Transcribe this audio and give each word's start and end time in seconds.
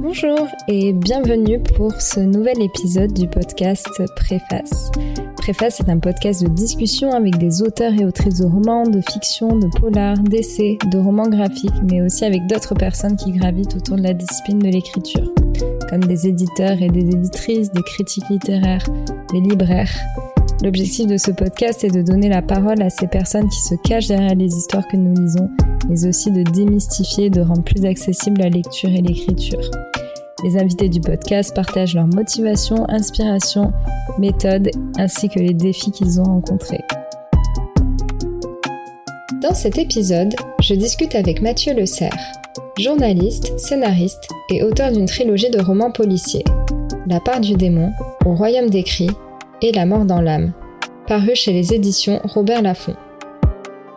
Bonjour 0.00 0.46
et 0.68 0.92
bienvenue 0.92 1.60
pour 1.60 2.00
ce 2.00 2.20
nouvel 2.20 2.62
épisode 2.62 3.12
du 3.12 3.26
podcast 3.26 3.88
Préface. 4.14 4.92
Préface 5.36 5.80
est 5.80 5.88
un 5.88 5.98
podcast 5.98 6.44
de 6.44 6.48
discussion 6.48 7.10
avec 7.10 7.36
des 7.38 7.62
auteurs 7.62 7.92
et 7.94 8.04
autrices 8.04 8.38
de 8.38 8.46
romans, 8.46 8.84
de 8.84 9.00
fiction, 9.00 9.58
de 9.58 9.66
polar, 9.80 10.16
d'essais, 10.18 10.78
de 10.92 10.98
romans 10.98 11.28
graphiques, 11.28 11.82
mais 11.90 12.00
aussi 12.00 12.24
avec 12.24 12.46
d'autres 12.46 12.74
personnes 12.74 13.16
qui 13.16 13.32
gravitent 13.32 13.74
autour 13.74 13.96
de 13.96 14.02
la 14.02 14.14
discipline 14.14 14.60
de 14.60 14.68
l'écriture, 14.68 15.34
comme 15.90 16.04
des 16.04 16.28
éditeurs 16.28 16.80
et 16.80 16.88
des 16.88 17.00
éditrices, 17.00 17.72
des 17.72 17.82
critiques 17.82 18.28
littéraires, 18.30 18.86
des 19.32 19.40
libraires. 19.40 19.98
L'objectif 20.62 21.06
de 21.06 21.16
ce 21.16 21.30
podcast 21.30 21.84
est 21.84 21.90
de 21.90 22.02
donner 22.02 22.28
la 22.28 22.42
parole 22.42 22.82
à 22.82 22.90
ces 22.90 23.06
personnes 23.06 23.48
qui 23.48 23.60
se 23.60 23.74
cachent 23.76 24.08
derrière 24.08 24.34
les 24.34 24.56
histoires 24.56 24.86
que 24.88 24.96
nous 24.96 25.14
lisons 25.14 25.48
mais 25.88 26.06
aussi 26.06 26.30
de 26.30 26.42
démystifier 26.42 27.26
et 27.26 27.30
de 27.30 27.40
rendre 27.40 27.64
plus 27.64 27.84
accessible 27.84 28.40
la 28.40 28.48
lecture 28.48 28.90
et 28.90 29.00
l'écriture. 29.00 29.60
Les 30.44 30.56
invités 30.56 30.88
du 30.88 31.00
podcast 31.00 31.54
partagent 31.54 31.94
leurs 31.94 32.06
motivations, 32.06 32.88
inspirations, 32.88 33.72
méthodes 34.18 34.70
ainsi 34.98 35.28
que 35.28 35.40
les 35.40 35.54
défis 35.54 35.90
qu'ils 35.90 36.20
ont 36.20 36.24
rencontrés. 36.24 36.84
Dans 39.42 39.54
cet 39.54 39.78
épisode, 39.78 40.34
je 40.60 40.74
discute 40.74 41.14
avec 41.14 41.42
Mathieu 41.42 41.74
Le 41.74 41.86
Serre, 41.86 42.16
journaliste, 42.78 43.58
scénariste 43.58 44.28
et 44.50 44.62
auteur 44.62 44.92
d'une 44.92 45.06
trilogie 45.06 45.50
de 45.50 45.60
romans 45.60 45.92
policiers, 45.92 46.44
La 47.06 47.20
part 47.20 47.40
du 47.40 47.54
démon, 47.54 47.90
Au 48.26 48.34
royaume 48.34 48.70
des 48.70 48.82
cris 48.82 49.10
et 49.60 49.72
La 49.72 49.86
mort 49.86 50.04
dans 50.04 50.20
l'âme, 50.20 50.52
paru 51.06 51.34
chez 51.34 51.52
les 51.52 51.74
éditions 51.74 52.20
Robert 52.24 52.62
Laffont. 52.62 52.96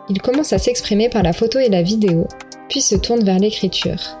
Il 0.08 0.20
commence 0.20 0.52
à 0.52 0.58
s'exprimer 0.58 1.08
par 1.08 1.22
la 1.22 1.32
photo 1.32 1.58
et 1.58 1.68
la 1.68 1.82
vidéo, 1.82 2.26
puis 2.68 2.80
se 2.80 2.96
tourne 2.96 3.22
vers 3.22 3.38
l'écriture. 3.38 4.18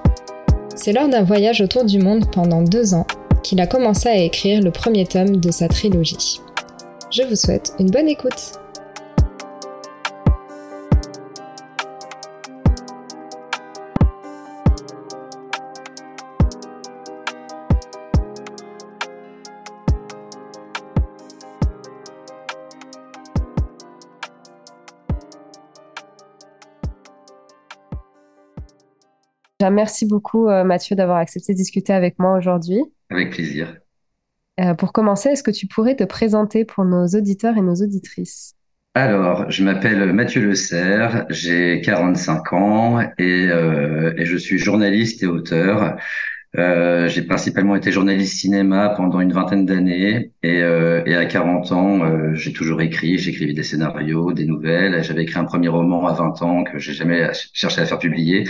C'est 0.74 0.92
lors 0.92 1.08
d'un 1.08 1.22
voyage 1.22 1.60
autour 1.60 1.84
du 1.84 1.98
monde 1.98 2.30
pendant 2.30 2.62
deux 2.62 2.94
ans 2.94 3.06
qu'il 3.42 3.60
a 3.60 3.66
commencé 3.66 4.08
à 4.08 4.16
écrire 4.16 4.62
le 4.62 4.70
premier 4.70 5.04
tome 5.04 5.36
de 5.36 5.50
sa 5.50 5.68
trilogie. 5.68 6.40
Je 7.10 7.22
vous 7.22 7.36
souhaite 7.36 7.72
une 7.78 7.90
bonne 7.90 8.08
écoute. 8.08 8.61
Merci 29.70 30.06
beaucoup 30.06 30.48
euh, 30.48 30.64
Mathieu 30.64 30.96
d'avoir 30.96 31.18
accepté 31.18 31.52
de 31.52 31.58
discuter 31.58 31.92
avec 31.92 32.18
moi 32.18 32.36
aujourd'hui. 32.36 32.80
Avec 33.10 33.30
plaisir. 33.30 33.76
Euh, 34.60 34.74
pour 34.74 34.92
commencer, 34.92 35.30
est-ce 35.30 35.42
que 35.42 35.50
tu 35.50 35.66
pourrais 35.66 35.96
te 35.96 36.04
présenter 36.04 36.64
pour 36.64 36.84
nos 36.84 37.06
auditeurs 37.06 37.56
et 37.56 37.62
nos 37.62 37.74
auditrices? 37.74 38.54
Alors, 38.94 39.50
je 39.50 39.64
m'appelle 39.64 40.12
Mathieu 40.12 40.42
Le 40.42 40.54
Serre, 40.54 41.24
j'ai 41.30 41.80
45 41.80 42.52
ans 42.52 43.00
et, 43.18 43.46
euh, 43.48 44.12
et, 44.18 44.26
je 44.26 44.36
suis 44.36 44.58
journaliste 44.58 45.22
et 45.22 45.26
auteur. 45.26 45.96
Euh, 46.58 47.08
j'ai 47.08 47.22
principalement 47.22 47.76
été 47.76 47.90
journaliste 47.90 48.36
cinéma 48.36 48.90
pendant 48.90 49.20
une 49.22 49.32
vingtaine 49.32 49.64
d'années 49.64 50.32
et, 50.42 50.60
euh, 50.62 51.02
et, 51.06 51.14
à 51.14 51.24
40 51.24 51.72
ans, 51.72 52.04
euh, 52.04 52.34
j'ai 52.34 52.52
toujours 52.52 52.82
écrit. 52.82 53.16
J'écrivais 53.16 53.54
des 53.54 53.62
scénarios, 53.62 54.34
des 54.34 54.44
nouvelles. 54.44 55.02
J'avais 55.02 55.22
écrit 55.22 55.38
un 55.38 55.44
premier 55.44 55.68
roman 55.68 56.06
à 56.06 56.12
20 56.12 56.42
ans 56.42 56.64
que 56.64 56.78
j'ai 56.78 56.92
jamais 56.92 57.30
cherché 57.54 57.80
à 57.80 57.86
faire 57.86 57.98
publier. 57.98 58.44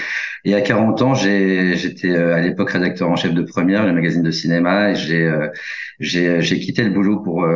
Et 0.45 0.55
à 0.55 0.61
40 0.62 1.00
ans, 1.03 1.14
j'étais 1.14 2.11
euh, 2.11 2.34
à 2.34 2.41
l'époque 2.41 2.70
rédacteur 2.70 3.08
en 3.08 3.14
chef 3.14 3.34
de 3.34 3.42
Première, 3.42 3.86
le 3.86 3.92
magazine 3.92 4.23
de 4.23 4.30
cinéma, 4.33 4.90
et 4.90 4.95
j'ai 4.96 5.24
euh, 5.24 5.48
j'ai 6.01 6.58
quitté 6.58 6.83
le 6.83 6.90
boulot 6.90 7.20
pour. 7.20 7.46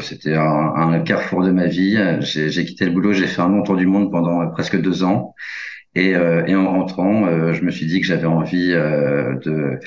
C'était 0.00 0.34
un, 0.34 0.72
un, 0.74 1.00
carrefour 1.00 1.42
de 1.42 1.50
ma 1.50 1.66
vie. 1.66 1.98
J'ai 2.20 2.64
quitté 2.64 2.86
le 2.86 2.92
boulot. 2.92 3.12
J'ai 3.12 3.26
fait 3.26 3.42
un 3.42 3.48
long 3.50 3.62
tour 3.62 3.76
du 3.76 3.86
monde 3.86 4.10
pendant 4.10 4.48
presque 4.48 4.80
deux 4.80 5.04
ans. 5.04 5.34
Et, 5.94 6.14
euh, 6.14 6.44
et 6.46 6.54
en 6.54 6.70
rentrant, 6.70 7.26
euh, 7.26 7.52
je 7.52 7.62
me 7.64 7.70
suis 7.70 7.86
dit 7.86 8.00
que 8.00 8.06
j'avais 8.06 8.26
envie 8.26 8.72
euh, 8.72 9.34
de, 9.44 9.78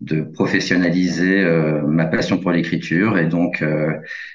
de 0.00 0.22
professionnaliser 0.22 1.44
ma 1.86 2.06
passion 2.06 2.38
pour 2.38 2.50
l'écriture. 2.50 3.16
Et 3.18 3.26
donc, 3.26 3.64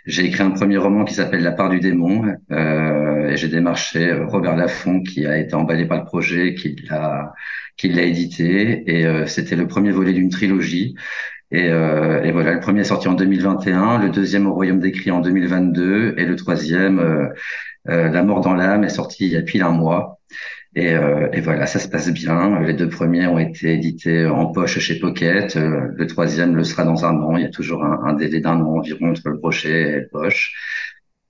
j'ai 0.05 0.25
écrit 0.25 0.41
un 0.43 0.51
premier 0.51 0.77
roman 0.77 1.05
qui 1.05 1.13
s'appelle 1.13 1.43
La 1.43 1.51
part 1.51 1.69
du 1.69 1.79
démon. 1.79 2.25
et 2.49 3.35
j'ai 3.35 3.49
démarché 3.49 4.13
Robert 4.13 4.55
Laffont, 4.55 5.03
qui 5.03 5.27
a 5.27 5.37
été 5.37 5.53
emballé 5.53 5.85
par 5.85 5.99
le 5.99 6.05
projet, 6.05 6.55
qui 6.55 6.75
l'a 6.89 7.33
qui 7.77 7.89
l'a 7.89 8.03
édité. 8.03 8.83
Et 8.87 9.27
c'était 9.27 9.55
le 9.55 9.67
premier 9.67 9.91
volet 9.91 10.13
d'une 10.13 10.29
trilogie. 10.29 10.95
Et, 11.51 11.65
et, 11.65 12.31
voilà, 12.31 12.53
le 12.53 12.59
premier 12.61 12.81
est 12.81 12.85
sorti 12.85 13.07
en 13.07 13.13
2021, 13.13 13.99
le 13.99 14.09
deuxième 14.09 14.47
au 14.47 14.53
Royaume 14.53 14.79
des 14.79 14.91
Cris 14.91 15.11
en 15.11 15.19
2022, 15.19 16.15
et 16.17 16.25
le 16.25 16.35
troisième, 16.35 17.29
La 17.85 18.23
mort 18.23 18.41
dans 18.41 18.55
l'âme, 18.55 18.85
est 18.85 18.89
sorti 18.89 19.25
il 19.27 19.33
y 19.33 19.37
a 19.37 19.41
pile 19.43 19.61
un 19.61 19.71
mois. 19.71 20.19
Et, 20.75 20.93
euh, 20.93 21.29
et, 21.33 21.41
voilà, 21.41 21.65
ça 21.65 21.79
se 21.79 21.87
passe 21.87 22.09
bien. 22.09 22.59
Les 22.61 22.73
deux 22.73 22.89
premiers 22.89 23.25
ont 23.27 23.39
été 23.39 23.73
édités 23.73 24.25
en 24.27 24.47
poche 24.47 24.77
chez 24.79 24.99
Pocket. 24.99 25.55
Euh, 25.55 25.87
le 25.95 26.07
troisième 26.07 26.55
le 26.55 26.63
sera 26.63 26.83
dans 26.83 27.05
un 27.05 27.15
an. 27.21 27.37
Il 27.37 27.43
y 27.43 27.45
a 27.45 27.49
toujours 27.49 27.83
un, 27.83 28.13
délai 28.13 28.39
d'un 28.39 28.61
an 28.61 28.77
environ 28.77 29.09
entre 29.11 29.29
le 29.29 29.37
brochet 29.37 29.81
et 29.81 29.99
le 30.01 30.07
poche. 30.07 30.53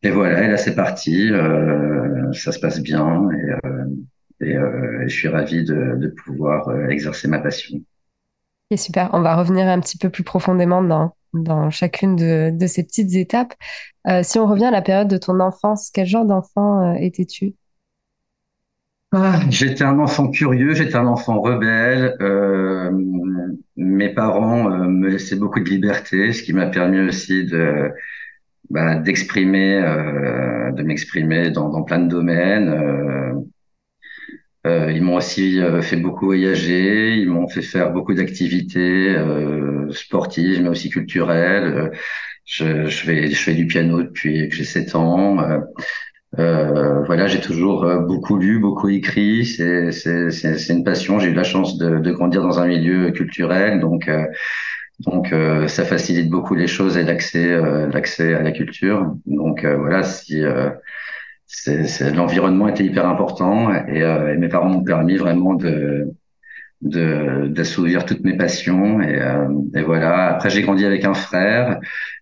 Et 0.04 0.12
voilà, 0.12 0.44
et 0.44 0.48
là 0.50 0.58
c'est 0.58 0.76
parti. 0.76 1.32
Euh, 1.32 2.32
ça 2.34 2.52
se 2.52 2.60
passe 2.60 2.82
bien 2.82 3.28
et, 4.42 4.46
et, 4.46 4.52
et 4.52 5.08
je 5.08 5.14
suis 5.14 5.28
ravi 5.30 5.64
de, 5.64 5.96
de 5.98 6.08
pouvoir 6.08 6.90
exercer 6.90 7.28
ma 7.28 7.40
passion. 7.40 7.80
Et 8.72 8.78
super. 8.78 9.10
On 9.14 9.22
va 9.22 9.36
revenir 9.36 9.68
un 9.68 9.80
petit 9.80 9.98
peu 9.98 10.10
plus 10.10 10.24
profondément 10.24 10.84
dans, 10.84 11.16
dans 11.34 11.70
chacune 11.70 12.16
de, 12.18 12.52
de 12.52 12.68
ces 12.68 12.84
petites 12.84 13.16
étapes. 13.16 13.54
si 14.24 14.38
on 14.38 14.48
revient 14.48 14.66
à 14.66 14.72
la 14.72 14.82
période 14.82 15.08
de 15.08 15.18
ton 15.18 15.40
enfance, 15.40 15.92
quel 15.94 16.08
genre 16.08 16.26
d'enfant 16.26 16.94
étais-tu? 16.96 17.56
Ah, 19.12 19.40
j'étais 19.50 19.84
un 19.84 20.00
enfant 20.00 20.30
curieux, 20.30 20.74
j'étais 20.76 20.96
un 20.96 21.08
enfant 21.08 21.42
rebelle. 21.42 22.16
Euh, 22.22 22.92
mes 23.76 24.10
parents 24.10 24.72
euh, 24.72 24.88
me 24.88 25.10
laissaient 25.10 25.36
beaucoup 25.36 25.60
de 25.60 25.70
liberté, 25.70 26.32
ce 26.34 26.44
qui 26.44 26.54
m'a 26.54 26.68
permis 26.68 27.00
aussi 27.00 27.46
de 27.46 27.92
bah, 28.70 28.96
d'exprimer, 28.96 29.76
euh, 29.84 30.72
de 30.72 30.84
m'exprimer 30.84 31.50
dans, 31.52 31.70
dans, 31.70 31.84
plein 31.84 32.00
de 32.00 32.08
domaines. 32.10 32.70
Euh, 32.70 33.34
euh, 34.68 34.92
ils 34.92 35.02
m'ont 35.02 35.16
aussi 35.16 35.60
fait 35.82 35.96
beaucoup 35.96 36.26
voyager, 36.26 37.16
ils 37.16 37.30
m'ont 37.30 37.48
fait 37.48 37.62
faire 37.62 37.92
beaucoup 37.92 38.14
d'activités 38.14 39.16
sportives, 39.92 40.62
mais 40.62 40.70
aussi 40.70 40.90
culturelles. 40.90 41.92
Je, 42.46 42.86
je, 42.88 43.04
fais, 43.06 43.30
je 43.30 43.36
fais 43.42 43.54
du 43.54 43.68
piano 43.68 44.04
depuis 44.04 44.50
que 44.50 44.56
j'ai 44.56 44.66
7 44.66 44.96
ans. 44.96 45.38
Euh, 46.38 47.04
voilà, 47.06 47.28
j'ai 47.28 47.42
toujours 47.42 47.84
euh, 47.86 48.00
beaucoup 48.00 48.38
lu, 48.38 48.60
beaucoup 48.60 48.90
écrit. 48.90 49.46
C'est 49.46 49.92
c'est 49.92 50.70
une 50.70 50.84
passion. 50.84 51.20
J'ai 51.20 51.30
eu 51.30 51.34
la 51.34 51.44
chance 51.44 51.78
de, 51.78 51.98
de, 52.00 52.12
grandir 52.12 52.44
dans 52.44 52.60
un 52.60 52.68
milieu 52.68 53.12
culturel, 53.12 53.80
donc 53.80 54.08
euh, 54.08 54.26
donc 55.00 55.34
euh, 55.34 55.68
ça 55.68 55.86
facilite 55.86 56.30
beaucoup 56.30 56.56
les 56.56 56.68
choses 56.68 56.98
et 56.98 57.04
l'accès 57.04 57.60
l'accès 57.88 58.34
à 58.36 58.44
la 58.44 58.52
culture. 58.52 59.16
Donc 59.26 59.66
voilà, 59.66 60.04
si 60.04 60.44
l'environnement 62.16 62.68
était 62.68 62.86
hyper 62.86 63.08
important 63.08 63.74
et, 63.88 64.00
et 64.00 64.38
mes 64.38 64.50
parents 64.50 64.70
m'ont 64.70 64.84
permis 64.84 65.18
vraiment 65.18 65.56
de 65.56 66.14
d'assouvir 66.82 68.06
toutes 68.06 68.24
mes 68.24 68.38
passions. 68.38 69.02
Et, 69.02 69.22
euh, 69.22 69.48
et 69.76 69.82
voilà. 69.82 70.28
Après 70.28 70.50
j'ai 70.50 70.62
grandi 70.62 70.86
avec 70.86 71.04
un 71.06 71.14
frère 71.14 71.80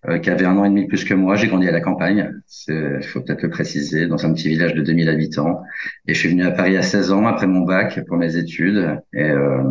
euh, 0.08 0.18
qui 0.18 0.30
avait 0.30 0.44
un 0.44 0.56
an 0.56 0.64
et 0.64 0.68
demi 0.68 0.86
plus 0.86 1.04
que 1.04 1.14
moi. 1.14 1.36
J'ai 1.36 1.46
grandi 1.46 1.68
à 1.68 1.72
la 1.72 1.80
campagne. 1.80 2.32
Il 2.68 3.04
faut 3.04 3.20
peut-être 3.20 3.42
le 3.42 3.50
préciser 3.50 4.06
dans 4.06 4.26
un 4.26 4.32
petit 4.32 4.48
village 4.48 4.74
de 4.74 4.82
2000 4.82 5.08
habitants. 5.08 5.62
Et 6.06 6.14
je 6.14 6.18
suis 6.18 6.28
venu 6.28 6.44
à 6.44 6.50
Paris 6.50 6.76
à 6.76 6.82
16 6.82 7.12
ans 7.12 7.26
après 7.26 7.46
mon 7.46 7.60
bac 7.60 8.04
pour 8.06 8.16
mes 8.16 8.36
études. 8.36 8.98
Et 9.12 9.30
euh, 9.30 9.62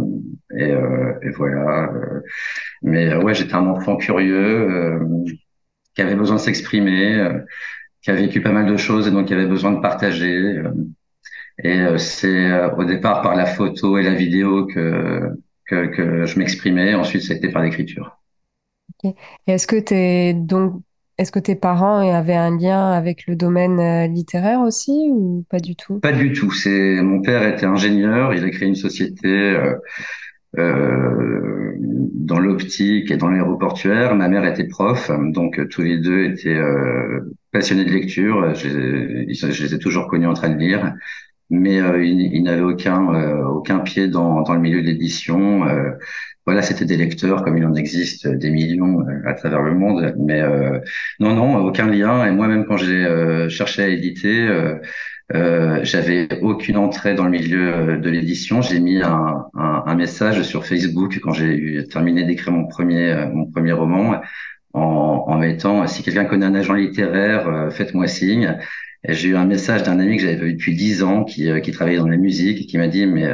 et, 0.57 0.71
et, 1.23 1.29
voilà. 1.31 1.91
Mais 2.81 3.13
ouais 3.15 3.33
j'étais 3.33 3.55
un 3.55 3.67
enfant 3.67 3.97
curieux 3.97 4.99
qui 5.93 6.01
avait 6.01 6.15
besoin 6.15 6.37
de 6.37 6.41
s'exprimer 6.41 7.29
qui 8.01 8.11
a 8.11 8.15
vécu 8.15 8.39
pas 8.41 8.53
mal 8.53 8.65
de 8.65 8.77
choses 8.77 9.07
et 9.07 9.11
donc 9.11 9.27
qui 9.27 9.33
avait 9.33 9.47
besoin 9.47 9.73
de 9.73 9.81
partager 9.81 10.61
et 11.63 11.81
euh, 11.81 11.97
c'est 11.97 12.51
euh, 12.51 12.69
au 12.75 12.83
départ 12.83 13.21
par 13.21 13.35
la 13.35 13.45
photo 13.45 13.97
et 13.97 14.03
la 14.03 14.13
vidéo 14.13 14.65
que, 14.67 15.29
que, 15.65 15.87
que 15.87 16.25
je 16.25 16.39
m'exprimais. 16.39 16.93
Ensuite, 16.93 17.23
c'était 17.23 17.49
par 17.49 17.63
l'écriture. 17.63 18.17
Est-ce 19.47 19.67
que 19.67 19.93
es 19.93 20.33
donc 20.33 20.81
est-ce 21.17 21.31
que 21.31 21.39
tes 21.39 21.55
parents 21.55 21.97
avaient 22.13 22.35
un 22.35 22.55
lien 22.55 22.91
avec 22.91 23.25
le 23.25 23.35
domaine 23.35 23.79
euh, 23.79 24.07
littéraire 24.07 24.61
aussi 24.61 25.07
ou 25.09 25.43
pas 25.49 25.59
du 25.59 25.75
tout? 25.75 25.99
Pas 25.99 26.11
du 26.11 26.31
tout. 26.31 26.51
C'est 26.51 27.01
mon 27.01 27.21
père 27.21 27.41
était 27.43 27.65
ingénieur. 27.65 28.35
Il 28.35 28.43
a 28.43 28.49
créé 28.51 28.67
une 28.67 28.75
société 28.75 29.27
euh, 29.27 29.73
euh, 30.59 31.73
dans 31.79 32.37
l'optique 32.37 33.09
et 33.09 33.17
dans 33.17 33.29
l'aéroportuaire. 33.29 34.13
Ma 34.13 34.27
mère 34.27 34.45
était 34.45 34.67
prof, 34.67 35.09
donc 35.33 35.59
tous 35.69 35.81
les 35.81 35.97
deux 35.97 36.25
étaient 36.25 36.49
euh, 36.49 37.35
passionnés 37.51 37.85
de 37.85 37.91
lecture. 37.91 38.53
Je, 38.53 38.69
je, 38.69 39.63
les 39.63 39.73
ai 39.73 39.79
toujours 39.79 40.07
connus 40.07 40.27
en 40.27 40.33
train 40.33 40.49
de 40.49 40.59
lire 40.59 40.93
mais 41.49 41.79
euh, 41.79 42.03
il, 42.03 42.33
il 42.33 42.43
n'avait 42.43 42.61
aucun 42.61 43.13
euh, 43.13 43.45
aucun 43.45 43.79
pied 43.79 44.07
dans, 44.07 44.41
dans 44.41 44.53
le 44.53 44.59
milieu 44.59 44.81
de 44.81 44.87
l'édition. 44.87 45.67
Euh, 45.67 45.91
voilà, 46.45 46.61
c'était 46.61 46.85
des 46.85 46.97
lecteurs 46.97 47.43
comme 47.43 47.57
il 47.57 47.65
en 47.65 47.75
existe 47.75 48.27
des 48.27 48.49
millions 48.51 49.05
à 49.25 49.33
travers 49.33 49.61
le 49.61 49.75
monde. 49.75 50.13
Mais 50.17 50.41
non, 51.19 51.35
non, 51.35 51.57
aucun 51.57 51.87
lien. 51.87 52.25
Et 52.25 52.31
moi-même, 52.31 52.65
quand 52.65 52.77
j'ai 52.77 53.05
cherché 53.49 53.83
à 53.83 53.89
éditer, 53.89 54.47
euh, 55.35 55.79
j'avais 55.83 56.29
aucune 56.41 56.77
entrée 56.77 57.15
dans 57.15 57.25
le 57.25 57.31
milieu 57.31 57.97
de 57.97 58.09
l'édition. 58.09 58.61
J'ai 58.61 58.79
mis 58.79 59.01
un, 59.01 59.43
un, 59.55 59.83
un, 59.85 59.95
message 59.95 60.41
sur 60.43 60.65
Facebook 60.65 61.19
quand 61.21 61.33
j'ai 61.33 61.85
terminé 61.91 62.23
d'écrire 62.23 62.53
mon 62.53 62.65
premier 62.67 63.27
mon 63.33 63.45
premier 63.51 63.73
roman 63.73 64.21
en, 64.73 65.25
en 65.27 65.37
mettant 65.37 65.85
si 65.87 66.01
quelqu'un 66.01 66.23
connaît 66.23 66.45
un 66.45 66.55
agent 66.55 66.73
littéraire, 66.75 67.67
faites-moi 67.71 68.07
signe. 68.07 68.57
Et 69.07 69.13
j'ai 69.13 69.29
eu 69.29 69.35
un 69.35 69.45
message 69.45 69.83
d'un 69.83 69.99
ami 69.99 70.17
que 70.17 70.23
j'avais 70.23 70.35
vu 70.35 70.53
depuis 70.53 70.75
dix 70.75 71.01
ans 71.03 71.23
qui, 71.23 71.49
qui 71.61 71.71
travaillait 71.71 71.99
dans 71.99 72.07
la 72.07 72.17
musique 72.17 72.61
et 72.61 72.65
qui 72.65 72.77
m'a 72.77 72.87
dit 72.87 73.05
mais 73.05 73.33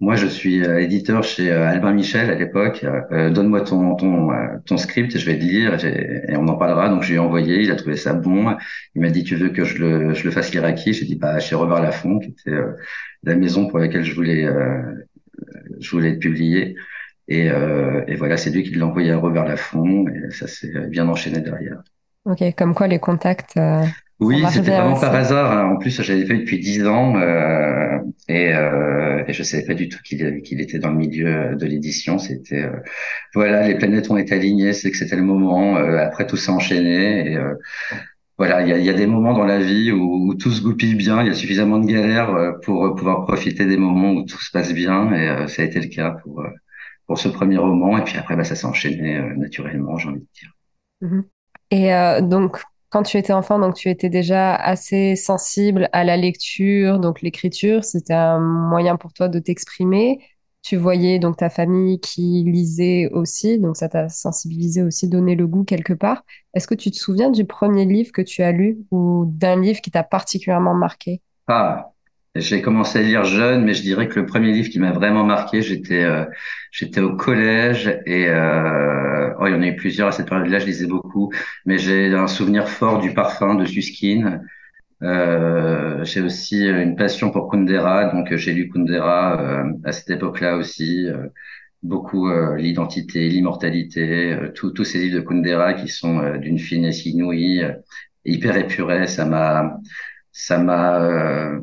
moi, 0.00 0.16
je 0.16 0.26
suis 0.26 0.64
euh, 0.64 0.80
éditeur 0.80 1.22
chez 1.22 1.50
euh, 1.50 1.66
Albin 1.66 1.92
Michel 1.92 2.28
à 2.28 2.34
l'époque. 2.34 2.84
Euh, 3.12 3.30
donne-moi 3.30 3.60
ton, 3.62 3.94
ton, 3.94 4.28
ton 4.66 4.76
script, 4.76 5.16
je 5.16 5.24
vais 5.24 5.34
le 5.34 5.38
lire 5.38 5.84
et 5.84 6.36
on 6.36 6.48
en 6.48 6.56
parlera. 6.56 6.88
Donc, 6.88 7.02
je 7.02 7.10
lui 7.10 7.14
ai 7.14 7.18
envoyé, 7.18 7.62
il 7.62 7.70
a 7.70 7.76
trouvé 7.76 7.96
ça 7.96 8.12
bon. 8.12 8.56
Il 8.94 9.02
m'a 9.02 9.10
dit, 9.10 9.22
tu 9.22 9.36
veux 9.36 9.50
que 9.50 9.64
je 9.64 9.78
le, 9.78 10.14
je 10.14 10.24
le 10.24 10.30
fasse 10.30 10.52
lire 10.52 10.64
à 10.64 10.72
qui? 10.72 10.92
J'ai 10.92 11.06
dit, 11.06 11.14
bah, 11.14 11.38
chez 11.38 11.54
Robert 11.54 11.80
Laffont, 11.80 12.18
qui 12.18 12.30
était 12.30 12.56
la 13.22 13.36
maison 13.36 13.68
pour 13.68 13.78
laquelle 13.78 14.04
je 14.04 14.14
voulais, 14.14 14.46
je 15.78 15.90
voulais 15.90 16.10
être 16.10 16.20
publié. 16.20 16.76
Et, 17.28 17.46
et 17.46 18.14
voilà, 18.16 18.36
c'est 18.36 18.50
lui 18.50 18.64
qui 18.64 18.74
l'a 18.74 18.86
envoyé 18.86 19.12
à 19.12 19.16
Robert 19.16 19.46
Laffont 19.46 20.06
et 20.08 20.30
ça 20.32 20.48
s'est 20.48 20.88
bien 20.88 21.08
enchaîné 21.08 21.40
derrière. 21.40 21.82
Ok, 22.24 22.42
comme 22.56 22.74
quoi 22.74 22.88
les 22.88 22.98
contacts. 22.98 23.58
Oui, 24.20 24.44
c'était 24.50 24.70
vraiment 24.70 24.98
par 24.98 25.14
hasard. 25.14 25.50
Hein. 25.50 25.72
En 25.72 25.76
plus, 25.76 26.00
j'avais 26.02 26.24
fait 26.24 26.38
depuis 26.38 26.60
dix 26.60 26.86
ans 26.86 27.16
euh, 27.16 27.98
et, 28.28 28.54
euh, 28.54 29.24
et 29.26 29.32
je 29.32 29.42
savais 29.42 29.64
pas 29.64 29.74
du 29.74 29.88
tout 29.88 29.98
qu'il 30.04 30.40
qu'il 30.42 30.60
était 30.60 30.78
dans 30.78 30.90
le 30.90 30.96
milieu 30.96 31.56
de 31.56 31.66
l'édition. 31.66 32.18
C'était 32.18 32.62
euh, 32.62 32.76
voilà, 33.34 33.66
les 33.66 33.74
planètes 33.74 34.10
ont 34.10 34.16
été 34.16 34.34
alignées, 34.34 34.72
c'est 34.72 34.90
que 34.90 34.96
c'était 34.96 35.16
le 35.16 35.22
moment. 35.22 35.76
Euh, 35.76 35.98
après, 35.98 36.26
tout 36.26 36.36
s'est 36.36 36.52
enchaîné 36.52 37.32
et 37.32 37.36
euh, 37.36 37.54
voilà, 38.38 38.62
il 38.62 38.68
y 38.68 38.72
a, 38.72 38.78
y 38.78 38.88
a, 38.88 38.94
des 38.94 39.06
moments 39.06 39.32
dans 39.32 39.44
la 39.44 39.58
vie 39.58 39.90
où, 39.90 40.28
où, 40.28 40.34
tout 40.34 40.50
se 40.50 40.62
goupille 40.62 40.94
bien. 40.94 41.20
Il 41.22 41.26
y 41.26 41.30
a 41.30 41.34
suffisamment 41.34 41.78
de 41.78 41.86
galères 41.86 42.54
pour 42.62 42.94
pouvoir 42.94 43.24
profiter 43.24 43.66
des 43.66 43.76
moments 43.76 44.12
où 44.12 44.24
tout 44.24 44.40
se 44.40 44.50
passe 44.52 44.72
bien 44.72 45.12
et 45.12 45.48
ça 45.48 45.62
a 45.62 45.64
été 45.64 45.80
le 45.80 45.88
cas 45.88 46.10
pour 46.22 46.44
pour 47.06 47.18
ce 47.18 47.28
premier 47.28 47.58
roman. 47.58 47.98
Et 47.98 48.02
puis 48.02 48.16
après, 48.16 48.36
bah, 48.36 48.44
ça 48.44 48.54
s'est 48.54 48.66
enchaîné 48.66 49.20
naturellement, 49.36 49.98
j'ai 49.98 50.08
envie 50.08 50.20
de 50.20 50.26
dire. 50.32 50.52
Mm-hmm. 51.02 51.24
Et 51.70 52.22
donc, 52.22 52.58
quand 52.94 53.02
tu 53.02 53.18
étais 53.18 53.32
enfant, 53.32 53.58
donc 53.58 53.74
tu 53.74 53.90
étais 53.90 54.08
déjà 54.08 54.54
assez 54.54 55.16
sensible 55.16 55.88
à 55.92 56.04
la 56.04 56.16
lecture, 56.16 57.00
donc 57.00 57.22
l'écriture, 57.22 57.82
c'était 57.82 58.14
un 58.14 58.38
moyen 58.38 58.94
pour 58.94 59.12
toi 59.12 59.26
de 59.26 59.40
t'exprimer. 59.40 60.20
Tu 60.62 60.76
voyais 60.76 61.18
donc 61.18 61.36
ta 61.36 61.50
famille 61.50 61.98
qui 61.98 62.44
lisait 62.46 63.08
aussi, 63.10 63.58
donc 63.58 63.76
ça 63.76 63.88
t'a 63.88 64.08
sensibilisé 64.08 64.84
aussi, 64.84 65.08
donné 65.08 65.34
le 65.34 65.48
goût 65.48 65.64
quelque 65.64 65.92
part. 65.92 66.22
Est-ce 66.54 66.68
que 66.68 66.76
tu 66.76 66.92
te 66.92 66.96
souviens 66.96 67.30
du 67.30 67.44
premier 67.44 67.84
livre 67.84 68.12
que 68.12 68.22
tu 68.22 68.44
as 68.44 68.52
lu 68.52 68.78
ou 68.92 69.24
d'un 69.26 69.60
livre 69.60 69.80
qui 69.80 69.90
t'a 69.90 70.04
particulièrement 70.04 70.74
marqué? 70.74 71.20
Ah, 71.48 71.90
j'ai 72.34 72.62
commencé 72.62 72.98
à 72.98 73.02
lire 73.02 73.24
jeune, 73.24 73.64
mais 73.64 73.74
je 73.74 73.82
dirais 73.82 74.08
que 74.08 74.18
le 74.18 74.26
premier 74.26 74.52
livre 74.52 74.68
qui 74.68 74.80
m'a 74.80 74.92
vraiment 74.92 75.24
marqué, 75.24 75.62
j'étais 75.62 76.02
euh, 76.02 76.24
j'étais 76.72 77.00
au 77.00 77.16
collège 77.16 77.88
et 78.06 78.28
euh, 78.28 79.32
oh, 79.38 79.46
il 79.46 79.52
y 79.52 79.54
en 79.54 79.62
a 79.62 79.66
eu 79.68 79.76
plusieurs 79.76 80.08
à 80.08 80.12
cette 80.12 80.28
période-là, 80.28 80.58
je 80.58 80.66
lisais 80.66 80.86
beaucoup, 80.86 81.32
mais 81.64 81.78
j'ai 81.78 82.12
un 82.14 82.26
souvenir 82.26 82.68
fort 82.68 83.00
du 83.00 83.14
parfum 83.14 83.54
de 83.54 83.64
Suskin. 83.64 84.40
Euh, 85.02 86.04
j'ai 86.04 86.22
aussi 86.22 86.66
une 86.66 86.96
passion 86.96 87.30
pour 87.30 87.50
Kundera, 87.50 88.06
donc 88.12 88.34
j'ai 88.34 88.52
lu 88.52 88.68
Kundera 88.70 89.40
euh, 89.40 89.72
à 89.84 89.92
cette 89.92 90.10
époque-là 90.10 90.56
aussi. 90.56 91.06
Euh, 91.06 91.28
beaucoup 91.82 92.30
l'identité, 92.56 93.28
l'immortalité, 93.28 94.34
tous 94.54 94.84
ces 94.84 94.98
livres 95.00 95.16
de 95.16 95.20
Kundera 95.20 95.74
qui 95.74 95.88
sont 95.88 96.38
d'une 96.38 96.58
finesse 96.58 97.04
inouïe, 97.04 97.62
hyper 98.24 98.56
épurés. 98.56 99.06
Ça 99.06 99.26
m'a 99.26 99.76
ça 100.32 100.56
m'a 100.58 101.58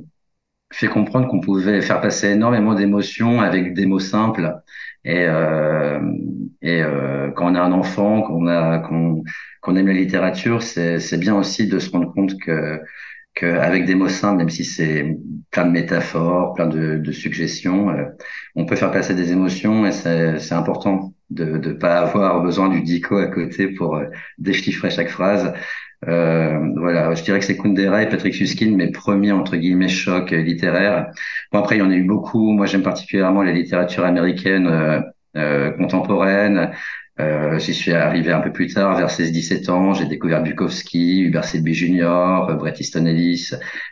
fait 0.71 0.87
comprendre 0.87 1.27
qu'on 1.27 1.41
pouvait 1.41 1.81
faire 1.81 2.01
passer 2.01 2.29
énormément 2.29 2.73
d'émotions 2.75 3.41
avec 3.41 3.73
des 3.73 3.85
mots 3.85 3.99
simples. 3.99 4.55
Et, 5.03 5.25
euh, 5.27 5.99
et 6.61 6.81
euh, 6.83 7.31
quand 7.31 7.51
on 7.51 7.55
a 7.55 7.61
un 7.61 7.71
enfant, 7.71 8.21
qu'on 8.21 8.47
a 8.47 8.79
qu'on 8.79 9.23
qu'on 9.61 9.75
aime 9.75 9.87
la 9.87 9.93
littérature, 9.93 10.61
c'est 10.63 10.99
c'est 10.99 11.17
bien 11.17 11.35
aussi 11.35 11.67
de 11.67 11.79
se 11.79 11.89
rendre 11.91 12.13
compte 12.13 12.39
que 12.39 12.79
qu'avec 13.33 13.85
des 13.85 13.95
mots 13.95 14.09
simples, 14.09 14.37
même 14.39 14.49
si 14.49 14.65
c'est 14.65 15.17
plein 15.51 15.65
de 15.65 15.71
métaphores, 15.71 16.53
plein 16.53 16.67
de, 16.67 16.97
de 16.97 17.11
suggestions, 17.11 17.89
euh, 17.89 18.05
on 18.55 18.65
peut 18.65 18.75
faire 18.75 18.91
passer 18.91 19.15
des 19.15 19.31
émotions 19.31 19.85
et 19.85 19.91
c'est 19.91 20.39
c'est 20.39 20.53
important 20.55 21.13
de 21.29 21.45
ne 21.45 21.73
pas 21.73 21.99
avoir 22.01 22.43
besoin 22.43 22.69
du 22.69 22.81
dico 22.81 23.17
à 23.17 23.27
côté 23.27 23.69
pour 23.69 23.95
euh, 23.95 24.05
déchiffrer 24.37 24.89
chaque 24.89 25.09
phrase. 25.09 25.53
Euh, 26.07 26.59
voilà, 26.77 27.13
je 27.13 27.23
dirais 27.23 27.39
que 27.39 27.45
c'est 27.45 27.57
Kundera 27.57 28.01
et 28.01 28.09
Patrick 28.09 28.33
Susskind 28.33 28.75
mes 28.75 28.91
premiers 28.91 29.31
entre 29.31 29.55
guillemets 29.55 29.87
chocs 29.87 30.31
littéraires. 30.31 31.11
Bon 31.51 31.59
après 31.59 31.75
il 31.77 31.79
y 31.79 31.81
en 31.83 31.91
a 31.91 31.95
eu 31.95 32.03
beaucoup. 32.03 32.51
Moi 32.51 32.65
j'aime 32.65 32.81
particulièrement 32.81 33.43
la 33.43 33.51
littérature 33.51 34.05
américaine 34.05 34.67
euh, 34.67 34.99
euh 35.37 35.71
contemporaine. 35.71 36.71
Euh, 37.19 37.59
J'y 37.59 37.73
suis 37.73 37.91
arrivé 37.93 38.31
un 38.31 38.39
peu 38.39 38.51
plus 38.51 38.73
tard, 38.73 38.97
vers 38.97 39.09
16-17 39.09 39.69
ans. 39.69 39.93
J'ai 39.93 40.05
découvert 40.05 40.41
Bukowski, 40.41 41.21
Hubert 41.21 41.43
Selby 41.45 41.73
Jr., 41.73 42.55
Bret 42.57 42.73
Easton 42.79 43.05
Ellis, 43.05 43.51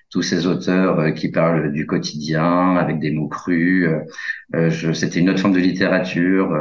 tous 0.09 0.21
ces 0.23 0.47
auteurs 0.47 0.99
euh, 0.99 1.11
qui 1.11 1.29
parlent 1.29 1.71
du 1.71 1.85
quotidien 1.85 2.75
avec 2.77 2.99
des 2.99 3.11
mots 3.11 3.27
crus. 3.27 3.87
Euh, 4.55 4.93
C'était 4.93 5.19
une 5.19 5.29
autre 5.29 5.39
forme 5.39 5.53
de 5.53 5.59
littérature. 5.59 6.57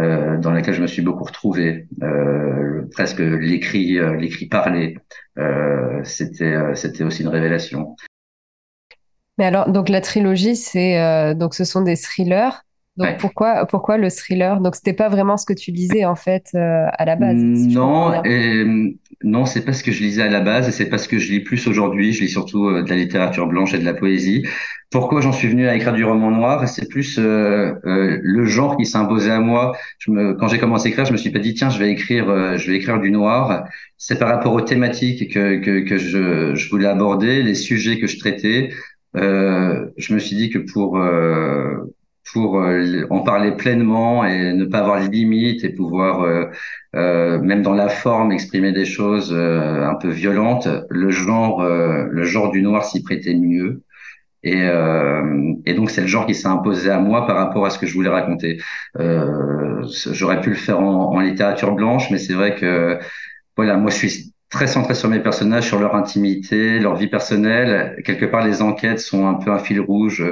Euh, 0.00 0.38
dans 0.38 0.50
laquelle 0.50 0.74
je 0.74 0.82
me 0.82 0.88
suis 0.88 1.02
beaucoup 1.02 1.22
retrouvé. 1.22 1.86
Euh, 2.02 2.82
presque 2.90 3.20
l'écrit, 3.20 3.98
euh, 3.98 4.16
l'écrit 4.16 4.46
parlé, 4.46 4.98
euh, 5.38 6.00
c'était, 6.02 6.74
c'était 6.74 7.04
aussi 7.04 7.22
une 7.22 7.28
révélation. 7.28 7.94
Mais 9.38 9.44
alors, 9.44 9.70
donc 9.70 9.88
la 9.88 10.00
trilogie, 10.00 10.56
c'est 10.56 11.34
donc 11.36 11.54
ce 11.54 11.64
sont 11.64 11.82
des 11.82 11.96
thrillers. 11.96 12.63
Donc 12.96 13.18
pourquoi 13.18 13.66
pourquoi 13.66 13.98
le 13.98 14.08
thriller? 14.08 14.60
Donc 14.60 14.76
c'était 14.76 14.92
pas 14.92 15.08
vraiment 15.08 15.36
ce 15.36 15.46
que 15.46 15.52
tu 15.52 15.72
lisais 15.72 16.04
en 16.04 16.14
fait 16.14 16.46
euh, 16.54 16.86
à 16.92 17.04
la 17.04 17.16
base. 17.16 17.42
non, 17.42 18.22
et, 18.22 18.64
non, 19.24 19.46
c'est 19.46 19.64
pas 19.64 19.72
ce 19.72 19.82
que 19.82 19.90
je 19.90 20.00
lisais 20.00 20.22
à 20.22 20.28
la 20.30 20.40
base 20.40 20.68
et 20.68 20.70
c'est 20.70 20.88
pas 20.88 20.98
ce 20.98 21.08
que 21.08 21.18
je 21.18 21.32
lis 21.32 21.40
plus 21.40 21.66
aujourd'hui. 21.66 22.12
Je 22.12 22.22
lis 22.22 22.28
surtout 22.28 22.68
euh, 22.68 22.82
de 22.82 22.88
la 22.88 22.94
littérature 22.94 23.48
blanche 23.48 23.74
et 23.74 23.78
de 23.78 23.84
la 23.84 23.94
poésie. 23.94 24.46
Pourquoi 24.92 25.20
j'en 25.20 25.32
suis 25.32 25.48
venu 25.48 25.66
à 25.66 25.74
écrire 25.74 25.92
du 25.92 26.04
roman 26.04 26.30
noir? 26.30 26.68
C'est 26.68 26.88
plus 26.88 27.18
euh, 27.18 27.74
le 27.82 28.44
genre 28.44 28.76
qui 28.76 28.86
s'est 28.86 28.98
imposé 28.98 29.28
à 29.32 29.40
moi. 29.40 29.76
Je 29.98 30.12
me, 30.12 30.34
quand 30.34 30.46
j'ai 30.46 30.58
commencé 30.58 30.86
à 30.86 30.90
écrire, 30.90 31.04
je 31.04 31.12
me 31.12 31.16
suis 31.16 31.30
pas 31.30 31.40
dit 31.40 31.54
tiens, 31.54 31.70
je 31.70 31.80
vais 31.80 31.90
écrire, 31.90 32.26
je 32.56 32.70
vais 32.70 32.76
écrire 32.76 33.00
du 33.00 33.10
noir. 33.10 33.64
C'est 33.98 34.20
par 34.20 34.28
rapport 34.28 34.52
aux 34.52 34.60
thématiques 34.60 35.32
que 35.34 35.56
que, 35.56 35.80
que 35.80 35.98
je, 35.98 36.54
je 36.54 36.70
voulais 36.70 36.86
aborder, 36.86 37.42
les 37.42 37.56
sujets 37.56 37.98
que 37.98 38.06
je 38.06 38.20
traitais. 38.20 38.70
je 39.14 40.14
me 40.14 40.20
suis 40.20 40.36
dit 40.36 40.50
que 40.50 40.58
pour 40.58 40.96
pour 42.32 42.58
euh, 42.58 43.06
en 43.10 43.20
parler 43.20 43.52
pleinement 43.52 44.24
et 44.24 44.52
ne 44.52 44.64
pas 44.64 44.78
avoir 44.78 45.00
de 45.02 45.10
limites 45.10 45.64
et 45.64 45.70
pouvoir 45.70 46.22
euh, 46.22 46.46
euh, 46.96 47.38
même 47.40 47.62
dans 47.62 47.74
la 47.74 47.88
forme 47.88 48.32
exprimer 48.32 48.72
des 48.72 48.84
choses 48.84 49.32
un 49.34 49.94
peu 49.96 50.08
violentes. 50.08 50.68
Le 50.88 51.10
genre 51.10 51.62
le 51.64 52.24
genre 52.24 52.50
du 52.50 52.62
noir 52.62 52.84
s'y 52.84 53.02
prêtait 53.02 53.34
mieux. 53.34 53.82
Et, 54.46 54.62
et 55.66 55.74
donc 55.74 55.90
c'est 55.90 56.02
le 56.02 56.06
genre 56.06 56.26
qui 56.26 56.34
s'est 56.34 56.48
imposé 56.48 56.90
à 56.90 56.98
moi 57.00 57.26
par 57.26 57.36
rapport 57.36 57.64
à 57.66 57.70
ce 57.70 57.78
que 57.78 57.86
je 57.86 57.94
voulais 57.94 58.10
raconter. 58.10 58.58
J'aurais 60.12 60.40
pu 60.40 60.50
le 60.50 60.56
faire 60.56 60.80
en, 60.80 61.14
en 61.14 61.20
littérature 61.20 61.72
blanche 61.74 62.10
mais 62.10 62.18
c'est 62.18 62.34
vrai 62.34 62.54
que 62.54 62.98
voilà 63.56 63.76
moi 63.76 63.90
je 63.90 63.96
suis 63.96 64.34
très 64.50 64.66
centré 64.68 64.94
sur 64.94 65.08
mes 65.08 65.20
personnages, 65.20 65.66
sur 65.66 65.80
leur 65.80 65.96
intimité, 65.96 66.78
leur 66.78 66.94
vie 66.96 67.08
personnelle. 67.08 68.00
Quelque 68.04 68.24
part, 68.24 68.46
les 68.46 68.62
enquêtes 68.62 69.00
sont 69.00 69.26
un 69.26 69.34
peu 69.34 69.50
un 69.50 69.58
fil 69.58 69.80
rouge 69.80 70.22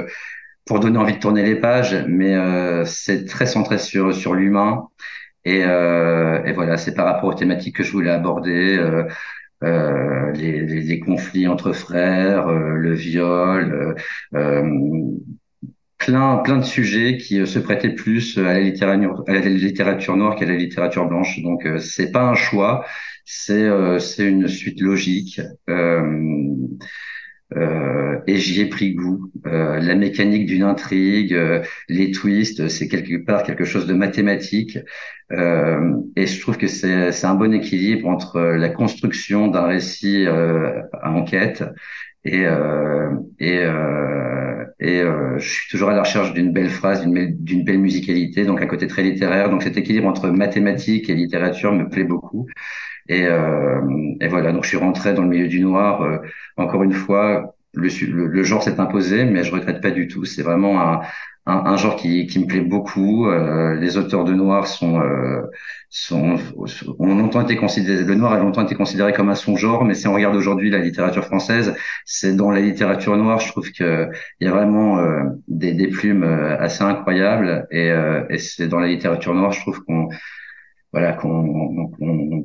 pour 0.65 0.79
donner 0.79 0.97
envie 0.97 1.13
de 1.13 1.19
tourner 1.19 1.43
les 1.43 1.55
pages, 1.55 2.05
mais 2.07 2.35
euh, 2.35 2.85
c'est 2.85 3.25
très 3.25 3.45
centré 3.45 3.77
sur 3.77 4.13
sur 4.13 4.33
l'humain. 4.33 4.87
Et, 5.45 5.63
euh, 5.65 6.43
et 6.45 6.53
voilà, 6.53 6.77
c'est 6.77 6.93
par 6.93 7.05
rapport 7.05 7.29
aux 7.29 7.33
thématiques 7.33 7.75
que 7.77 7.83
je 7.83 7.91
voulais 7.91 8.11
aborder, 8.11 8.77
euh, 8.77 9.03
euh 9.63 10.31
les, 10.33 10.61
les, 10.65 10.81
les, 10.81 10.99
conflits 10.99 11.47
entre 11.47 11.73
frères, 11.73 12.47
euh, 12.47 12.75
le 12.75 12.93
viol, 12.93 13.95
plein 15.97 16.37
plein 16.37 16.57
de 16.57 16.63
sujets 16.63 17.17
qui 17.17 17.45
se 17.47 17.59
prêtaient 17.59 17.93
plus 17.93 18.37
à 18.37 18.43
la 18.43 18.59
littérature, 18.59 19.23
à 19.27 19.33
la 19.33 19.39
littérature 19.41 20.15
noire 20.17 20.35
qu'à 20.35 20.45
la 20.45 20.55
littérature 20.55 21.07
blanche. 21.07 21.41
Donc 21.41 21.67
c'est 21.79 22.11
pas 22.11 22.23
un 22.23 22.35
choix, 22.35 22.85
c'est 23.25 23.69
c'est 23.99 24.27
une 24.27 24.47
suite 24.47 24.81
logique. 24.81 25.41
Euh, 25.69 26.01
et 28.27 28.37
j'y 28.37 28.61
ai 28.61 28.65
pris 28.65 28.93
goût. 28.93 29.31
Euh, 29.45 29.79
la 29.79 29.95
mécanique 29.95 30.45
d'une 30.45 30.63
intrigue, 30.63 31.33
euh, 31.33 31.61
les 31.89 32.11
twists, 32.11 32.67
c'est 32.69 32.87
quelque 32.87 33.23
part 33.25 33.43
quelque 33.43 33.65
chose 33.65 33.85
de 33.87 33.93
mathématique. 33.93 34.79
Euh, 35.31 35.95
et 36.15 36.27
je 36.27 36.39
trouve 36.41 36.57
que 36.57 36.67
c'est 36.67 37.25
un 37.25 37.35
bon 37.35 37.53
équilibre 37.53 38.07
entre 38.07 38.39
la 38.39 38.69
construction 38.69 39.47
d'un 39.47 39.67
récit 39.67 40.25
à 40.27 41.11
enquête 41.11 41.63
et 42.25 42.45
et, 43.39 43.59
et 44.79 45.01
je 45.37 45.49
suis 45.49 45.69
toujours 45.69 45.89
à 45.89 45.93
la 45.93 46.01
recherche 46.01 46.33
d'une 46.33 46.53
belle 46.53 46.69
phrase, 46.69 47.05
d'une 47.05 47.63
belle 47.63 47.79
musicalité, 47.79 48.45
donc 48.45 48.61
un 48.61 48.67
côté 48.67 48.87
très 48.87 49.03
littéraire. 49.03 49.49
Donc 49.49 49.63
cet 49.63 49.77
équilibre 49.77 50.07
entre 50.07 50.29
mathématiques 50.29 51.09
et 51.09 51.15
littérature 51.15 51.73
me 51.73 51.89
plaît 51.89 52.05
beaucoup. 52.05 52.47
Et, 53.09 53.23
et 53.23 54.27
voilà, 54.27 54.51
donc 54.53 54.63
je 54.63 54.69
suis 54.69 54.77
rentré 54.77 55.13
dans 55.13 55.23
le 55.23 55.29
milieu 55.29 55.47
du 55.47 55.59
noir. 55.59 56.07
encore 56.57 56.83
une 56.83 56.93
fois, 56.93 57.55
le, 57.73 58.27
le, 58.27 58.43
genre 58.43 58.63
s'est 58.63 58.79
imposé, 58.79 59.25
mais 59.25 59.43
je 59.43 59.51
regrette 59.51 59.81
pas 59.81 59.91
du 59.91 60.07
tout. 60.07 60.25
C'est 60.25 60.43
vraiment 60.43 60.79
un, 60.81 61.01
un, 61.45 61.55
un, 61.65 61.75
genre 61.77 61.95
qui, 61.95 62.27
qui 62.27 62.39
me 62.39 62.45
plaît 62.45 62.61
beaucoup. 62.61 63.27
Euh, 63.27 63.75
les 63.75 63.97
auteurs 63.97 64.23
de 64.23 64.33
noir 64.33 64.67
sont, 64.67 65.01
euh, 65.01 65.41
sont, 65.89 66.37
ont 66.99 67.15
longtemps 67.15 67.41
été 67.41 67.55
considérés, 67.55 68.03
le 68.03 68.15
noir 68.15 68.33
a 68.33 68.39
longtemps 68.39 68.63
été 68.63 68.75
considéré 68.75 69.11
comme 69.13 69.29
un 69.29 69.35
son-genre, 69.35 69.83
mais 69.85 69.95
si 69.95 70.07
on 70.07 70.13
regarde 70.13 70.35
aujourd'hui 70.35 70.69
la 70.69 70.79
littérature 70.79 71.25
française, 71.25 71.75
c'est 72.05 72.35
dans 72.35 72.51
la 72.51 72.61
littérature 72.61 73.17
noire, 73.17 73.39
je 73.39 73.49
trouve 73.51 73.71
qu'il 73.71 74.09
y 74.39 74.47
a 74.47 74.51
vraiment 74.51 74.99
euh, 74.99 75.23
des, 75.47 75.73
des 75.73 75.87
plumes 75.87 76.23
euh, 76.23 76.57
assez 76.59 76.83
incroyables, 76.83 77.67
et, 77.71 77.91
et 78.29 78.37
c'est 78.37 78.67
dans 78.67 78.79
la 78.79 78.87
littérature 78.87 79.33
noire, 79.33 79.51
je 79.51 79.61
trouve 79.61 79.83
qu'on 79.83 80.09
voilà 80.93 81.13
qu'on 81.13 81.87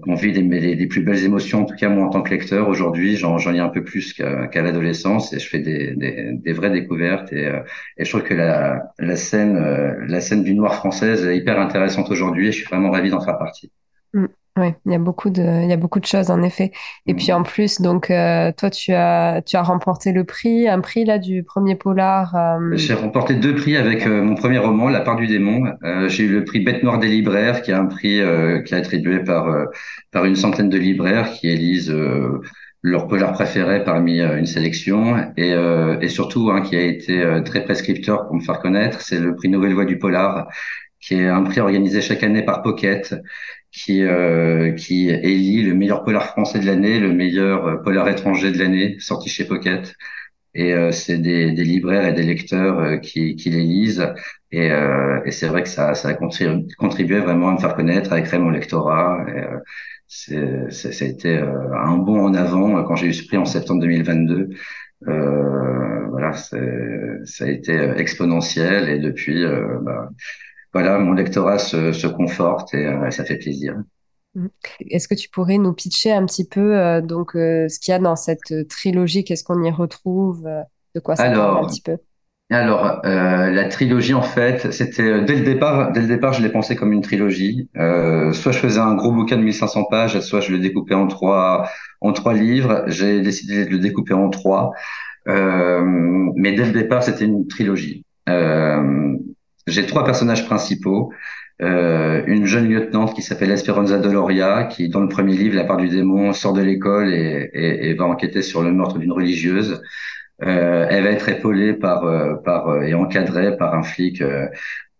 qu'on 0.02 0.14
vit 0.14 0.32
des, 0.32 0.74
des, 0.74 0.86
plus 0.86 1.02
belles 1.02 1.22
émotions 1.22 1.62
en 1.62 1.64
tout 1.66 1.76
cas 1.76 1.90
moi 1.90 2.06
en 2.06 2.08
tant 2.08 2.22
que 2.22 2.30
lecteur 2.30 2.68
aujourd'hui 2.68 3.14
j'en 3.16 3.36
j'en 3.36 3.52
ai 3.52 3.60
un 3.60 3.68
peu 3.68 3.84
plus 3.84 4.14
qu'à 4.14 4.62
l'adolescence 4.62 5.34
et 5.34 5.38
je 5.38 5.48
fais 5.48 5.58
des, 5.58 5.94
des, 5.94 6.32
des 6.32 6.52
vraies 6.54 6.70
découvertes 6.70 7.30
et, 7.32 7.46
euh, 7.46 7.60
et 7.98 8.04
je 8.04 8.10
trouve 8.10 8.22
que 8.22 8.34
la 8.34 8.90
la 8.98 9.16
scène 9.16 9.56
euh, 9.56 9.94
la 10.06 10.20
scène 10.20 10.42
du 10.42 10.54
noir 10.54 10.74
française 10.74 11.26
est 11.26 11.36
hyper 11.36 11.60
intéressante 11.60 12.10
aujourd'hui 12.10 12.48
et 12.48 12.52
je 12.52 12.56
suis 12.56 12.66
vraiment 12.66 12.90
ravi 12.90 13.10
d'en 13.10 13.20
faire 13.20 13.38
partie. 13.38 13.70
Mm. 14.14 14.26
Oui, 14.58 14.72
il 14.86 14.92
y 14.92 14.94
a 14.94 14.98
beaucoup 14.98 15.30
de, 15.30 15.62
il 15.62 15.68
y 15.70 15.72
a 15.72 15.76
beaucoup 15.76 16.00
de 16.00 16.06
choses 16.06 16.30
en 16.30 16.42
effet. 16.42 16.72
Et 17.06 17.14
puis 17.14 17.32
en 17.32 17.44
plus, 17.44 17.80
donc 17.80 18.10
euh, 18.10 18.50
toi, 18.56 18.70
tu 18.70 18.92
as, 18.92 19.40
tu 19.42 19.56
as 19.56 19.62
remporté 19.62 20.10
le 20.10 20.24
prix, 20.24 20.66
un 20.66 20.80
prix 20.80 21.04
là 21.04 21.18
du 21.18 21.44
premier 21.44 21.76
polar. 21.76 22.34
Euh, 22.34 22.76
J'ai 22.76 22.94
remporté 22.94 23.34
deux 23.34 23.54
prix 23.54 23.76
avec 23.76 24.04
euh, 24.06 24.22
mon 24.22 24.34
premier 24.34 24.58
roman, 24.58 24.88
La 24.88 25.00
part 25.00 25.16
du 25.16 25.28
démon. 25.28 25.72
J'ai 26.08 26.24
eu 26.24 26.28
le 26.28 26.44
prix 26.44 26.60
Bête 26.60 26.82
noire 26.82 26.98
des 26.98 27.06
libraires, 27.08 27.62
qui 27.62 27.70
est 27.70 27.74
un 27.74 27.86
prix 27.86 28.20
qui 28.64 28.74
est 28.74 28.76
attribué 28.76 29.20
par 29.20 29.46
par 30.10 30.24
une 30.24 30.36
centaine 30.36 30.68
de 30.68 30.78
libraires 30.78 31.30
qui 31.30 31.48
élisent 31.48 31.94
leur 32.82 33.06
polar 33.06 33.32
préféré 33.32 33.84
parmi 33.84 34.20
une 34.20 34.46
sélection 34.46 35.16
et, 35.36 35.54
et 36.00 36.08
surtout 36.08 36.50
hein, 36.50 36.62
qui 36.62 36.74
a 36.76 36.82
été 36.82 37.42
très 37.44 37.64
prescripteur 37.64 38.26
pour 38.26 38.36
me 38.36 38.40
faire 38.40 38.60
connaître, 38.60 39.00
c'est 39.02 39.20
le 39.20 39.36
prix 39.36 39.48
Nouvelle 39.48 39.74
Voix 39.74 39.84
du 39.84 39.98
Polar 39.98 40.48
qui 41.00 41.14
est 41.14 41.28
un 41.28 41.42
prix 41.42 41.60
organisé 41.60 42.00
chaque 42.00 42.22
année 42.22 42.42
par 42.42 42.62
Pocket 42.62 43.14
qui, 43.72 44.02
euh, 44.02 44.72
qui 44.72 45.10
élit 45.10 45.62
le 45.62 45.74
meilleur 45.74 46.04
polar 46.04 46.26
français 46.26 46.58
de 46.60 46.66
l'année, 46.66 46.98
le 47.00 47.12
meilleur 47.12 47.66
euh, 47.66 47.76
polar 47.76 48.08
étranger 48.08 48.50
de 48.52 48.58
l'année, 48.58 48.96
sorti 49.00 49.28
chez 49.28 49.46
Pocket. 49.46 49.94
Et 50.54 50.72
euh, 50.74 50.92
c'est 50.92 51.18
des, 51.18 51.52
des, 51.52 51.64
libraires 51.64 52.06
et 52.06 52.12
des 52.12 52.22
lecteurs 52.22 52.78
euh, 52.80 52.96
qui, 52.96 53.36
qui 53.36 53.50
les 53.50 53.62
lisent. 53.62 54.12
Et, 54.50 54.70
euh, 54.72 55.20
et 55.24 55.30
c'est 55.30 55.46
vrai 55.46 55.62
que 55.62 55.68
ça, 55.68 55.94
ça 55.94 56.08
a 56.08 56.14
contribué 56.14 57.20
vraiment 57.20 57.50
à 57.50 57.52
me 57.52 57.58
faire 57.58 57.74
connaître, 57.76 58.12
à 58.12 58.20
créer 58.22 58.40
mon 58.40 58.50
lectorat. 58.50 59.24
Et, 59.28 59.42
c'est, 60.08 60.70
ça 60.70 61.04
a 61.04 61.08
été 61.08 61.38
un 61.38 61.98
bond 61.98 62.20
en 62.24 62.34
avant 62.34 62.82
quand 62.84 62.96
j'ai 62.96 63.08
eu 63.08 63.12
ce 63.12 63.26
prix 63.26 63.36
en 63.36 63.44
septembre 63.44 63.82
2022. 63.82 64.48
voilà, 65.02 66.32
ça 66.32 66.56
a 67.44 67.48
été 67.48 67.74
exponentiel 67.96 68.88
et 68.88 68.98
depuis, 69.00 69.44
bah, 69.82 70.08
voilà, 70.72 70.98
mon 70.98 71.12
lectorat 71.12 71.58
se, 71.58 71.92
se 71.92 72.06
conforte 72.06 72.74
et 72.74 72.86
euh, 72.86 73.10
ça 73.10 73.24
fait 73.24 73.36
plaisir. 73.36 73.76
Mm. 74.34 74.46
Est-ce 74.90 75.08
que 75.08 75.14
tu 75.14 75.28
pourrais 75.30 75.58
nous 75.58 75.72
pitcher 75.72 76.12
un 76.12 76.26
petit 76.26 76.46
peu 76.46 76.76
euh, 76.76 77.00
donc 77.00 77.34
euh, 77.34 77.68
ce 77.68 77.80
qu'il 77.80 77.92
y 77.92 77.94
a 77.94 77.98
dans 77.98 78.16
cette 78.16 78.68
trilogie? 78.68 79.24
Qu'est-ce 79.24 79.44
qu'on 79.44 79.62
y 79.62 79.70
retrouve? 79.70 80.48
De 80.94 81.00
quoi 81.00 81.16
ça 81.16 81.30
parle 81.30 81.64
un 81.64 81.68
petit 81.68 81.82
peu? 81.82 81.96
alors, 82.50 83.02
la 83.04 83.68
trilogie, 83.68 84.14
en 84.14 84.22
fait, 84.22 84.72
c'était 84.72 85.22
dès 85.22 85.36
le 85.36 85.44
départ. 85.44 85.92
Dès 85.92 86.00
le 86.00 86.06
départ, 86.06 86.32
je 86.32 86.42
l'ai 86.42 86.48
pensé 86.48 86.76
comme 86.76 86.94
une 86.94 87.02
trilogie. 87.02 87.68
soit 87.74 88.52
je 88.52 88.58
faisais 88.58 88.80
un 88.80 88.94
gros 88.94 89.12
bouquin 89.12 89.36
de 89.36 89.42
1500 89.42 89.84
pages, 89.84 90.20
soit 90.20 90.40
je 90.40 90.52
le 90.52 90.58
découpais 90.58 90.94
en 90.94 91.06
trois 91.08 91.68
en 92.00 92.12
trois 92.12 92.32
livres. 92.32 92.84
J'ai 92.86 93.20
décidé 93.20 93.66
de 93.66 93.70
le 93.70 93.78
découper 93.78 94.14
en 94.14 94.30
trois. 94.30 94.72
mais 95.26 96.52
dès 96.52 96.64
le 96.64 96.72
départ, 96.72 97.02
c'était 97.02 97.26
une 97.26 97.46
trilogie. 97.48 98.06
J'ai 99.68 99.86
trois 99.86 100.04
personnages 100.04 100.46
principaux. 100.46 101.12
Euh, 101.60 102.22
une 102.26 102.46
jeune 102.46 102.68
lieutenante 102.68 103.14
qui 103.14 103.22
s'appelle 103.22 103.50
Esperanza 103.50 103.98
Doloria, 103.98 104.64
qui 104.64 104.88
dans 104.88 105.00
le 105.00 105.08
premier 105.08 105.36
livre, 105.36 105.56
La 105.56 105.64
part 105.64 105.76
du 105.76 105.88
démon, 105.88 106.32
sort 106.32 106.52
de 106.52 106.62
l'école 106.62 107.12
et, 107.12 107.50
et, 107.52 107.90
et, 107.90 107.94
va 107.94 108.04
enquêter 108.04 108.42
sur 108.42 108.62
le 108.62 108.72
meurtre 108.72 108.98
d'une 108.98 109.12
religieuse. 109.12 109.82
Euh, 110.42 110.86
elle 110.88 111.02
va 111.04 111.10
être 111.10 111.28
épaulée 111.28 111.74
par, 111.74 112.04
euh, 112.04 112.36
par 112.36 112.68
euh, 112.68 112.82
et 112.82 112.94
encadrée 112.94 113.56
par 113.56 113.74
un 113.74 113.82
flic 113.82 114.22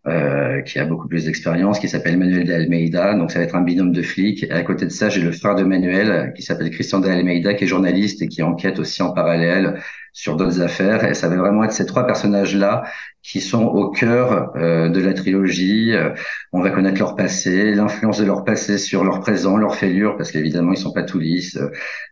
euh, 0.09 0.63
qui 0.63 0.79
a 0.79 0.85
beaucoup 0.85 1.07
plus 1.09 1.27
d'expérience, 1.27 1.79
qui 1.79 1.89
s'appelle 1.89 2.17
Manuel 2.17 2.45
de 2.45 2.53
Almeida. 2.53 3.15
Donc 3.15 3.31
ça 3.31 3.39
va 3.39 3.45
être 3.45 3.55
un 3.55 3.61
binôme 3.61 3.93
de 3.93 4.03
flics. 4.03 4.45
Et 4.45 4.51
à 4.51 4.63
côté 4.63 4.87
de 4.87 4.91
ça, 4.91 5.09
j'ai 5.09 5.21
le 5.21 5.33
frère 5.33 5.55
de 5.55 5.65
Manuel, 5.65 6.33
qui 6.35 6.43
s'appelle 6.43 6.71
Christian 6.71 7.01
de 7.01 7.09
Almeida, 7.09 7.55
qui 7.55 7.65
est 7.65 7.67
journaliste 7.67 8.23
et 8.23 8.29
qui 8.29 8.43
enquête 8.43 8.79
aussi 8.79 9.03
en 9.03 9.13
parallèle 9.13 9.81
sur 10.13 10.37
d'autres 10.37 10.61
affaires. 10.63 11.05
Et 11.05 11.15
ça 11.15 11.29
va 11.29 11.37
vraiment 11.37 11.63
être 11.65 11.73
ces 11.73 11.87
trois 11.87 12.07
personnages-là 12.07 12.85
qui 13.23 13.41
sont 13.41 13.65
au 13.65 13.91
cœur 13.91 14.53
euh, 14.57 14.89
de 14.89 15.01
la 15.01 15.13
trilogie. 15.13 15.93
Euh, 15.93 16.11
on 16.53 16.63
va 16.63 16.71
connaître 16.71 16.99
leur 16.99 17.15
passé, 17.15 17.75
l'influence 17.75 18.19
de 18.19 18.25
leur 18.25 18.45
passé 18.45 18.79
sur 18.79 19.05
leur 19.05 19.21
présent, 19.21 19.57
leur 19.57 19.75
fêlure, 19.75 20.17
parce 20.17 20.33
qu'évidemment, 20.33 20.73
ils 20.73 20.79
sont 20.79 20.93
pas 20.93 21.03
tous 21.03 21.19
lisses. 21.19 21.59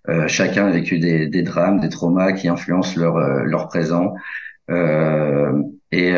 Euh, 0.09 0.29
chacun 0.29 0.67
a 0.67 0.71
vécu 0.71 0.99
des, 0.99 1.27
des, 1.27 1.43
drames, 1.43 1.81
des 1.81 1.89
traumas 1.89 2.33
qui 2.33 2.49
influencent 2.49 3.01
leur, 3.01 3.19
leur 3.19 3.69
présent. 3.69 4.15
Et, 4.69 6.15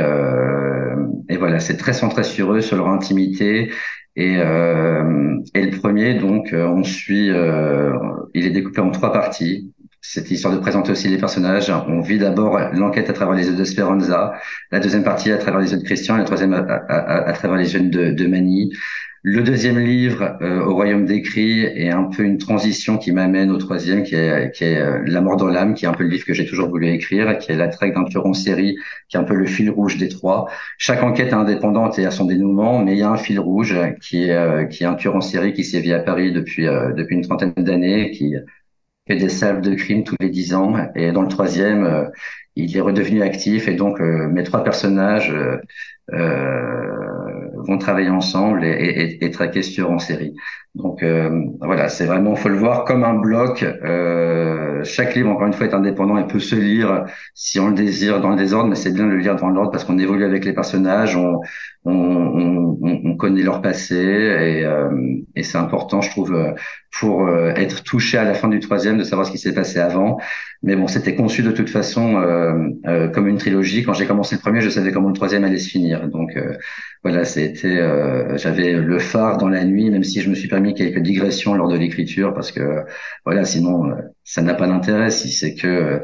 et, 1.28 1.36
voilà, 1.36 1.60
c'est 1.60 1.76
très 1.76 1.92
centré 1.92 2.24
sur 2.24 2.52
eux, 2.52 2.60
sur 2.60 2.76
leur 2.76 2.88
intimité. 2.88 3.70
Et, 4.16 4.34
et 4.34 5.62
le 5.66 5.78
premier, 5.78 6.14
donc, 6.14 6.52
on 6.52 6.82
suit, 6.84 7.28
il 8.34 8.46
est 8.46 8.50
découpé 8.50 8.80
en 8.80 8.90
trois 8.90 9.12
parties 9.12 9.72
cette 10.00 10.30
histoire 10.30 10.54
de 10.54 10.60
présenter 10.60 10.92
aussi 10.92 11.08
les 11.08 11.18
personnages. 11.18 11.70
On 11.70 12.00
vit 12.00 12.18
d'abord 12.18 12.58
l'enquête 12.72 13.10
à 13.10 13.12
travers 13.12 13.34
les 13.34 13.48
yeux 13.48 13.56
de 13.56 13.64
Speranza, 13.64 14.32
la 14.70 14.80
deuxième 14.80 15.04
partie 15.04 15.30
à 15.30 15.38
travers 15.38 15.60
les 15.60 15.72
yeux 15.72 15.78
de 15.78 15.84
Christian, 15.84 16.16
la 16.16 16.24
troisième 16.24 16.54
à 16.54 17.32
travers 17.34 17.56
les 17.58 17.74
yeux 17.74 17.82
de, 17.82 18.12
de 18.12 18.26
Mani. 18.26 18.70
Le 19.22 19.42
deuxième 19.42 19.78
livre, 19.78 20.38
euh, 20.42 20.64
Au 20.64 20.74
Royaume 20.74 21.04
des 21.04 21.22
cris, 21.22 21.60
est 21.62 21.90
un 21.90 22.04
peu 22.04 22.22
une 22.22 22.38
transition 22.38 22.98
qui 22.98 23.12
m'amène 23.12 23.50
au 23.50 23.56
troisième, 23.56 24.02
qui 24.02 24.14
est, 24.14 24.54
qui 24.54 24.64
est 24.64 24.78
euh, 24.78 25.02
La 25.06 25.20
mort 25.20 25.36
dans 25.36 25.48
l'âme, 25.48 25.74
qui 25.74 25.84
est 25.84 25.88
un 25.88 25.92
peu 25.92 26.04
le 26.04 26.10
livre 26.10 26.24
que 26.24 26.34
j'ai 26.34 26.46
toujours 26.46 26.68
voulu 26.68 26.88
écrire, 26.88 27.38
qui 27.38 27.52
est 27.52 27.56
la 27.56 27.68
traque 27.68 27.94
d'un 27.94 28.04
tueur 28.04 28.26
en 28.26 28.32
série, 28.34 28.76
qui 29.08 29.16
est 29.16 29.20
un 29.20 29.24
peu 29.24 29.34
le 29.34 29.46
fil 29.46 29.70
rouge 29.70 29.98
des 29.98 30.08
trois. 30.08 30.46
Chaque 30.78 31.02
enquête 31.02 31.28
est 31.28 31.34
indépendante 31.34 31.98
et 31.98 32.06
a 32.06 32.10
son 32.10 32.26
dénouement, 32.26 32.78
mais 32.82 32.92
il 32.92 32.98
y 32.98 33.02
a 33.02 33.10
un 33.10 33.16
fil 33.16 33.40
rouge 33.40 33.76
qui 34.00 34.24
est, 34.24 34.32
euh, 34.32 34.64
qui 34.64 34.84
est 34.84 34.86
un 34.86 34.94
tueur 34.94 35.16
en 35.16 35.20
série 35.20 35.52
qui 35.52 35.64
sévit 35.64 35.92
à 35.92 36.00
Paris 36.00 36.32
depuis, 36.32 36.64
depuis 36.66 37.16
une 37.16 37.22
trentaine 37.22 37.52
d'années, 37.56 38.10
qui 38.12 38.34
fait 39.08 39.16
des 39.16 39.28
salves 39.28 39.62
de 39.62 39.74
crime 39.74 40.04
tous 40.04 40.16
les 40.20 40.30
dix 40.30 40.54
ans. 40.54 40.76
Et 40.94 41.12
dans 41.12 41.22
le 41.22 41.28
troisième, 41.28 41.84
euh, 41.84 42.04
il 42.54 42.76
est 42.76 42.80
redevenu 42.80 43.22
actif. 43.22 43.66
Et 43.68 43.74
donc, 43.74 44.00
euh, 44.00 44.28
mes 44.28 44.44
trois 44.44 44.62
personnages 44.62 45.34
euh, 46.12 47.27
vont 47.66 47.78
travailler 47.78 48.10
ensemble 48.10 48.64
et, 48.64 48.68
et, 48.70 49.24
et 49.24 49.30
traquer 49.30 49.62
ce 49.62 49.82
en 49.82 49.98
série. 49.98 50.34
Donc 50.74 51.02
voilà, 51.60 51.88
c'est 51.88 52.06
vraiment, 52.06 52.36
faut 52.36 52.48
le 52.48 52.56
voir 52.56 52.84
comme 52.84 53.02
un 53.04 53.14
bloc. 53.14 53.64
chaque 54.84 55.14
livre, 55.14 55.30
encore 55.30 55.46
une 55.46 55.52
fois, 55.52 55.66
est 55.66 55.74
indépendant 55.74 56.16
et 56.18 56.26
peut 56.26 56.38
se 56.38 56.54
lire 56.54 57.04
si 57.34 57.58
on 57.58 57.68
le 57.68 57.74
désire 57.74 58.20
dans 58.20 58.30
le 58.30 58.36
désordre, 58.36 58.68
mais 58.68 58.76
c'est 58.76 58.92
bien 58.92 59.06
de 59.06 59.10
le 59.10 59.18
lire 59.18 59.36
dans 59.36 59.48
l'ordre 59.48 59.70
parce 59.72 59.84
qu'on 59.84 59.98
évolue 59.98 60.24
avec 60.24 60.44
les 60.44 60.52
personnages, 60.52 61.16
on, 61.16 61.40
on, 61.84 61.92
on, 62.82 63.00
on 63.04 63.16
connaît 63.16 63.42
leur 63.42 63.60
passé 63.60 63.96
et, 63.96 64.64
et 65.34 65.42
c'est 65.42 65.58
important, 65.58 66.00
je 66.00 66.10
trouve, 66.10 66.36
pour 66.98 67.26
euh, 67.26 67.52
être 67.54 67.82
touché 67.82 68.18
à 68.18 68.24
la 68.24 68.34
fin 68.34 68.48
du 68.48 68.60
troisième, 68.60 68.98
de 68.98 69.04
savoir 69.04 69.26
ce 69.26 69.32
qui 69.32 69.38
s'est 69.38 69.54
passé 69.54 69.78
avant. 69.78 70.18
Mais 70.62 70.74
bon, 70.74 70.88
c'était 70.88 71.14
conçu 71.14 71.42
de 71.42 71.52
toute 71.52 71.70
façon 71.70 72.16
euh, 72.16 72.68
euh, 72.86 73.08
comme 73.08 73.28
une 73.28 73.38
trilogie. 73.38 73.84
Quand 73.84 73.92
j'ai 73.92 74.06
commencé 74.06 74.34
le 74.34 74.40
premier, 74.40 74.60
je 74.60 74.70
savais 74.70 74.90
comment 74.90 75.08
le 75.08 75.14
troisième 75.14 75.44
allait 75.44 75.58
se 75.58 75.68
finir. 75.68 76.08
Donc 76.08 76.36
voilà, 77.04 77.24
c'était, 77.24 77.78
j'avais 78.36 78.72
le 78.72 78.98
phare 78.98 79.38
dans 79.38 79.48
la 79.48 79.64
nuit, 79.64 79.88
même 79.90 80.02
si 80.02 80.20
je 80.20 80.28
me 80.30 80.34
suis 80.34 80.48
permis 80.48 80.74
quelques 80.74 80.98
digressions 80.98 81.54
lors 81.54 81.68
de 81.68 81.76
l'écriture, 81.76 82.34
parce 82.34 82.50
que 82.50 82.84
voilà, 83.24 83.44
sinon 83.44 83.92
ça 84.24 84.42
n'a 84.42 84.54
pas 84.54 84.66
d'intérêt 84.66 85.10
si 85.10 85.30
c'est 85.30 85.54
que 85.54 86.02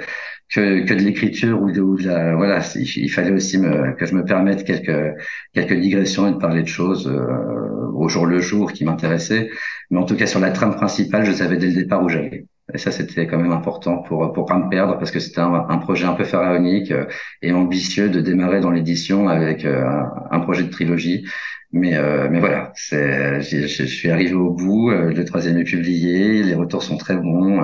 que, 0.55 0.85
que 0.85 0.95
de 0.95 1.01
l'écriture 1.01 1.61
ou 1.63 1.71
de 1.71 2.07
la 2.07 2.35
voilà 2.37 2.61
il, 2.77 3.09
fallait 3.11 3.33
aussi 3.33 3.59
me, 3.59 3.95
que 3.97 4.07
je 4.07 4.15
me 4.15 4.25
permette 4.25 4.65
quelques 4.65 5.17
quelques 5.53 5.75
digressions 5.75 6.29
et 6.29 6.33
de 6.33 6.39
parler 6.39 6.63
de 6.63 6.69
choses 6.69 7.09
euh, 7.09 7.91
au 7.95 8.09
jour 8.09 8.27
le 8.27 8.41
jour 8.41 8.73
qui 8.73 8.85
m'intéressaient 8.85 9.51
mais 9.91 9.99
en 9.99 10.05
tout 10.05 10.17
cas 10.17 10.27
sur 10.27 10.41
la 10.41 10.51
trame 10.51 10.77
principale 10.77 11.25
je 11.25 11.33
savais 11.33 11.57
dès 11.57 11.69
le 11.69 11.75
départ 11.75 12.03
où 12.03 12.09
j'allais 12.09 12.47
et 12.73 12.79
ça 12.79 12.91
c'était 12.91 13.27
quand 13.27 13.39
même 13.39 13.53
important 13.53 13.99
pour 13.99 14.33
pour 14.33 14.47
pas 14.47 14.57
me 14.59 14.71
perdre 14.71 14.97
parce 14.99 15.11
que 15.11 15.21
c'était 15.21 15.41
un, 15.41 15.53
un, 15.69 15.79
projet 15.79 16.07
un 16.07 16.15
peu 16.15 16.25
pharaonique 16.25 16.91
euh, 16.93 17.07
et 17.43 17.53
ambitieux 17.53 18.09
de 18.09 18.21
démarrer 18.21 18.61
dans 18.61 18.71
l'édition 18.71 19.29
avec 19.29 19.65
euh, 19.65 19.85
un, 19.85 20.29
un, 20.31 20.41
projet 20.41 20.63
de 20.63 20.71
trilogie 20.71 21.27
mais 21.73 21.97
euh, 21.97 22.29
mais 22.31 22.41
voilà 22.41 22.73
c'est 22.75 23.43
je 23.43 23.85
suis 23.85 24.11
arrivé 24.11 24.33
au 24.33 24.51
bout 24.51 24.91
le 24.91 25.25
troisième 25.25 25.59
est 25.59 25.65
publié 25.65 26.43
les 26.43 26.55
retours 26.55 26.83
sont 26.83 26.97
très 26.97 27.17
bons 27.17 27.63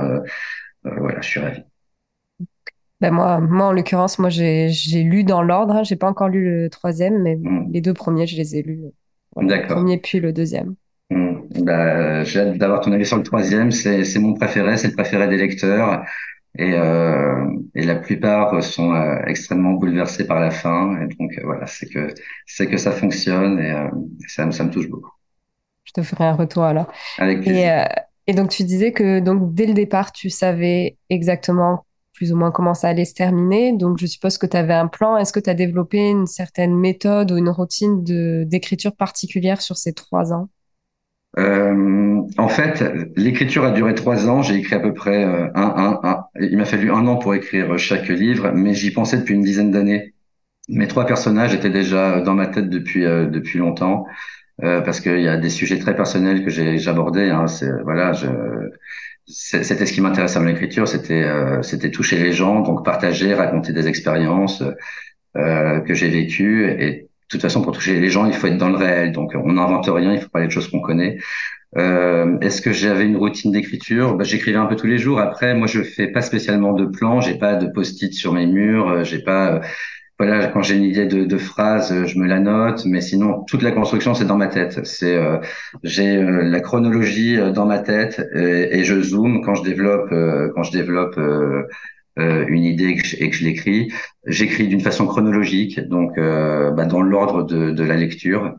voilà 0.84 1.20
je 1.22 1.28
suis 1.28 1.40
ravi 1.40 1.62
Ben 3.00 3.12
moi, 3.12 3.40
moi, 3.40 3.68
en 3.68 3.72
l'occurrence, 3.72 4.18
moi, 4.18 4.28
j'ai 4.28 5.02
lu 5.02 5.24
dans 5.24 5.42
l'ordre. 5.42 5.74
Hein. 5.74 5.82
J'ai 5.84 5.96
pas 5.96 6.08
encore 6.08 6.28
lu 6.28 6.44
le 6.44 6.68
troisième, 6.68 7.22
mais 7.22 7.36
hmm. 7.36 7.70
les 7.72 7.80
deux 7.80 7.94
premiers, 7.94 8.26
je 8.26 8.36
les 8.36 8.56
ai 8.56 8.62
lus. 8.62 8.82
Le 9.36 9.66
premier 9.66 9.96
puis 9.96 10.20
le 10.20 10.32
deuxième. 10.34 10.74
Bah, 11.50 12.22
j'ai 12.24 12.40
hâte 12.40 12.58
d'avoir 12.58 12.80
ton 12.80 12.92
avis 12.92 13.06
sur 13.06 13.16
le 13.16 13.22
troisième. 13.22 13.70
C'est 13.70 14.18
mon 14.18 14.34
préféré, 14.34 14.76
c'est 14.76 14.88
le 14.88 14.94
préféré 14.94 15.28
des 15.28 15.36
lecteurs. 15.36 16.04
Et, 16.58 16.74
euh, 16.74 17.46
et 17.74 17.84
la 17.84 17.94
plupart 17.94 18.62
sont 18.62 18.92
euh, 18.92 19.20
extrêmement 19.26 19.72
bouleversés 19.72 20.26
par 20.26 20.40
la 20.40 20.50
fin. 20.50 21.00
Et 21.00 21.06
donc 21.06 21.32
euh, 21.38 21.42
voilà, 21.44 21.66
c'est 21.66 21.88
que 21.88 22.12
c'est 22.46 22.66
que 22.66 22.76
ça 22.76 22.90
fonctionne 22.90 23.60
et 23.60 23.72
ça, 24.26 24.50
ça 24.50 24.64
me 24.64 24.70
touche 24.70 24.88
beaucoup. 24.88 25.12
Je 25.84 25.92
te 25.92 26.02
ferai 26.02 26.24
un 26.24 26.34
retour 26.34 26.64
alors. 26.64 26.92
Avec 27.18 27.42
plaisir. 27.42 27.84
Et, 28.26 28.32
et 28.32 28.34
donc 28.34 28.50
tu 28.50 28.64
disais 28.64 28.92
que 28.92 29.20
donc 29.20 29.54
dès 29.54 29.66
le 29.66 29.74
départ, 29.74 30.12
tu 30.12 30.28
savais 30.28 30.96
exactement 31.08 31.84
plus 32.14 32.32
ou 32.32 32.36
moins 32.36 32.50
comment 32.50 32.74
ça 32.74 32.88
allait 32.88 33.06
se 33.06 33.14
terminer. 33.14 33.72
Donc, 33.72 33.96
je 33.98 34.04
suppose 34.04 34.36
que 34.36 34.46
tu 34.46 34.54
avais 34.54 34.74
un 34.74 34.88
plan. 34.88 35.16
Est-ce 35.16 35.32
que 35.32 35.40
tu 35.40 35.48
as 35.48 35.54
développé 35.54 36.10
une 36.10 36.26
certaine 36.26 36.76
méthode 36.76 37.32
ou 37.32 37.38
une 37.38 37.48
routine 37.48 38.04
d'écriture 38.44 38.94
particulière 38.94 39.62
sur 39.62 39.78
ces 39.78 39.94
trois 39.94 40.30
ans? 40.34 40.50
Euh, 41.38 42.22
en 42.38 42.48
fait, 42.48 42.82
l'écriture 43.16 43.64
a 43.64 43.70
duré 43.70 43.94
trois 43.94 44.28
ans. 44.28 44.42
J'ai 44.42 44.56
écrit 44.56 44.74
à 44.74 44.80
peu 44.80 44.92
près 44.92 45.24
euh, 45.24 45.46
un, 45.54 45.62
un, 45.76 46.00
un. 46.02 46.24
Il 46.40 46.56
m'a 46.56 46.64
fallu 46.64 46.90
un 46.90 47.06
an 47.06 47.16
pour 47.16 47.34
écrire 47.34 47.78
chaque 47.78 48.08
livre, 48.08 48.52
mais 48.52 48.74
j'y 48.74 48.90
pensais 48.92 49.18
depuis 49.18 49.34
une 49.34 49.42
dizaine 49.42 49.70
d'années. 49.70 50.14
Mes 50.68 50.88
trois 50.88 51.06
personnages 51.06 51.54
étaient 51.54 51.70
déjà 51.70 52.20
dans 52.20 52.34
ma 52.34 52.46
tête 52.46 52.68
depuis 52.68 53.04
euh, 53.04 53.26
depuis 53.26 53.58
longtemps, 53.58 54.06
euh, 54.64 54.80
parce 54.80 55.00
qu'il 55.00 55.20
y 55.20 55.28
a 55.28 55.36
des 55.36 55.50
sujets 55.50 55.78
très 55.78 55.94
personnels 55.96 56.44
que 56.44 56.50
j'ai 56.50 56.88
abordés. 56.88 57.30
Hein. 57.30 57.46
C'est 57.46 57.70
voilà, 57.84 58.12
c'était 59.26 59.86
ce 59.86 59.92
qui 59.92 60.00
m'intéressait 60.00 60.38
à 60.38 60.44
l'écriture, 60.44 60.88
c'était 60.88 61.24
c'était 61.62 61.90
toucher 61.90 62.18
les 62.18 62.32
gens, 62.32 62.60
donc 62.60 62.84
partager, 62.84 63.34
raconter 63.34 63.72
des 63.72 63.86
expériences 63.88 64.62
que 65.34 65.94
j'ai 65.94 66.08
vécues 66.08 66.68
et 66.70 67.09
toute 67.30 67.42
façon, 67.42 67.62
pour 67.62 67.72
toucher 67.72 67.98
les 67.98 68.10
gens, 68.10 68.26
il 68.26 68.34
faut 68.34 68.46
être 68.46 68.58
dans 68.58 68.68
le 68.68 68.76
réel. 68.76 69.12
Donc, 69.12 69.32
on 69.34 69.52
n'invente 69.52 69.86
rien, 69.86 70.12
il 70.12 70.20
faut 70.20 70.28
parler 70.28 70.48
de 70.48 70.52
choses 70.52 70.68
qu'on 70.68 70.80
connaît. 70.80 71.18
Euh, 71.76 72.38
Est-ce 72.40 72.60
que 72.60 72.72
j'avais 72.72 73.04
une 73.06 73.16
routine 73.16 73.52
d'écriture? 73.52 74.16
Bah, 74.16 74.24
J'écrivais 74.24 74.58
un 74.58 74.66
peu 74.66 74.76
tous 74.76 74.86
les 74.86 74.98
jours. 74.98 75.20
Après, 75.20 75.54
moi, 75.54 75.66
je 75.66 75.82
fais 75.82 76.08
pas 76.08 76.22
spécialement 76.22 76.72
de 76.72 76.86
plans. 76.86 77.20
J'ai 77.20 77.38
pas 77.38 77.54
de 77.54 77.66
post-it 77.66 78.12
sur 78.12 78.32
mes 78.32 78.46
murs. 78.46 78.88
Euh, 78.88 79.04
j'ai 79.04 79.20
pas. 79.20 79.54
Euh, 79.54 79.60
voilà, 80.18 80.48
quand 80.48 80.62
j'ai 80.62 80.76
une 80.76 80.84
idée 80.84 81.06
de, 81.06 81.24
de, 81.24 81.38
phrase, 81.38 82.04
je 82.06 82.18
me 82.18 82.26
la 82.26 82.40
note. 82.40 82.84
Mais 82.84 83.00
sinon, 83.00 83.44
toute 83.44 83.62
la 83.62 83.70
construction, 83.70 84.14
c'est 84.14 84.26
dans 84.26 84.36
ma 84.36 84.48
tête. 84.48 84.84
C'est 84.84 85.16
euh, 85.16 85.38
j'ai 85.82 86.16
euh, 86.16 86.42
la 86.42 86.60
chronologie 86.60 87.38
dans 87.54 87.66
ma 87.66 87.78
tête 87.78 88.20
et, 88.34 88.78
et, 88.78 88.84
je 88.84 89.00
zoome 89.00 89.42
quand 89.42 89.54
je 89.54 89.62
développe 89.62 90.10
quand 90.54 90.62
je 90.62 90.72
développe 90.72 91.18
euh, 92.18 92.44
une 92.48 92.64
idée 92.64 92.88
et 93.18 93.30
que 93.30 93.36
je, 93.36 93.44
l'écris. 93.44 93.92
J'écris 94.26 94.68
d'une 94.68 94.80
façon 94.80 95.06
chronologique, 95.06 95.80
donc 95.80 96.18
euh, 96.18 96.70
bah, 96.70 96.84
dans 96.84 97.02
l'ordre 97.02 97.44
de, 97.44 97.70
de, 97.70 97.84
la 97.84 97.96
lecture. 97.96 98.56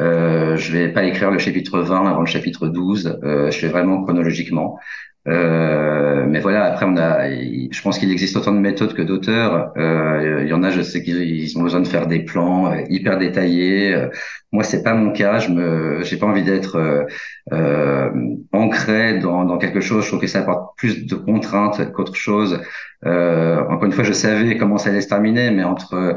Euh, 0.00 0.56
je 0.56 0.72
vais 0.72 0.88
pas 0.92 1.04
écrire 1.04 1.30
le 1.30 1.38
chapitre 1.38 1.80
20 1.80 2.06
avant 2.06 2.20
le 2.20 2.26
chapitre 2.26 2.68
12. 2.68 3.20
Euh, 3.22 3.50
je 3.50 3.58
fais 3.58 3.68
vraiment 3.68 4.02
chronologiquement. 4.02 4.78
Euh, 5.26 6.26
mais 6.28 6.40
voilà, 6.40 6.64
après 6.64 6.84
on 6.86 6.96
a, 6.98 7.30
je 7.30 7.82
pense 7.82 7.98
qu'il 7.98 8.10
existe 8.12 8.36
autant 8.36 8.52
de 8.52 8.58
méthodes 8.58 8.94
que 8.94 9.02
d'auteurs. 9.02 9.72
Euh, 9.78 10.42
il 10.42 10.48
y 10.48 10.52
en 10.52 10.62
a, 10.62 10.70
je 10.70 10.82
sais 10.82 11.02
qu'ils 11.02 11.56
ont 11.58 11.62
besoin 11.62 11.80
de 11.80 11.86
faire 11.88 12.06
des 12.06 12.20
plans 12.20 12.70
euh, 12.72 12.82
hyper 12.90 13.18
détaillés. 13.18 13.94
Euh, 13.94 14.08
moi, 14.52 14.62
c'est 14.64 14.82
pas 14.82 14.94
mon 14.94 15.12
cas. 15.12 15.38
Je 15.38 15.50
me, 15.50 16.02
j'ai 16.04 16.16
pas 16.18 16.26
envie 16.26 16.42
d'être 16.44 17.06
euh, 17.52 18.10
ancré 18.52 19.18
dans, 19.18 19.44
dans 19.44 19.58
quelque 19.58 19.80
chose. 19.80 20.04
Je 20.04 20.08
trouve 20.08 20.20
que 20.20 20.26
ça 20.26 20.40
apporte 20.40 20.76
plus 20.76 21.06
de 21.06 21.14
contraintes 21.14 21.92
qu'autre 21.92 22.14
chose. 22.14 22.60
encore 23.04 23.84
une 23.84 23.92
fois, 23.92 24.04
je 24.04 24.12
savais 24.12 24.56
comment 24.56 24.78
ça 24.78 24.90
allait 24.90 25.00
se 25.00 25.08
terminer, 25.08 25.50
mais 25.50 25.64
entre, 25.64 26.16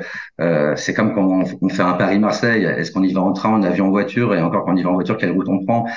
c'est 0.75 0.93
comme 0.93 1.13
quand 1.15 1.25
on, 1.25 1.43
on 1.61 1.69
fait 1.69 1.81
un 1.81 1.93
Paris-Marseille. 1.93 2.65
Est-ce 2.65 2.91
qu'on 2.91 3.03
y 3.03 3.13
va 3.13 3.21
en 3.21 3.33
train, 3.33 3.49
en 3.49 3.63
avion, 3.63 3.87
en 3.87 3.89
voiture, 3.91 4.35
et 4.35 4.41
encore 4.41 4.65
quand 4.65 4.73
on 4.73 4.77
y 4.77 4.83
va 4.83 4.91
en 4.91 4.93
voiture, 4.93 5.17
quelle 5.17 5.31
route 5.31 5.49
on 5.49 5.65
prend? 5.65 5.87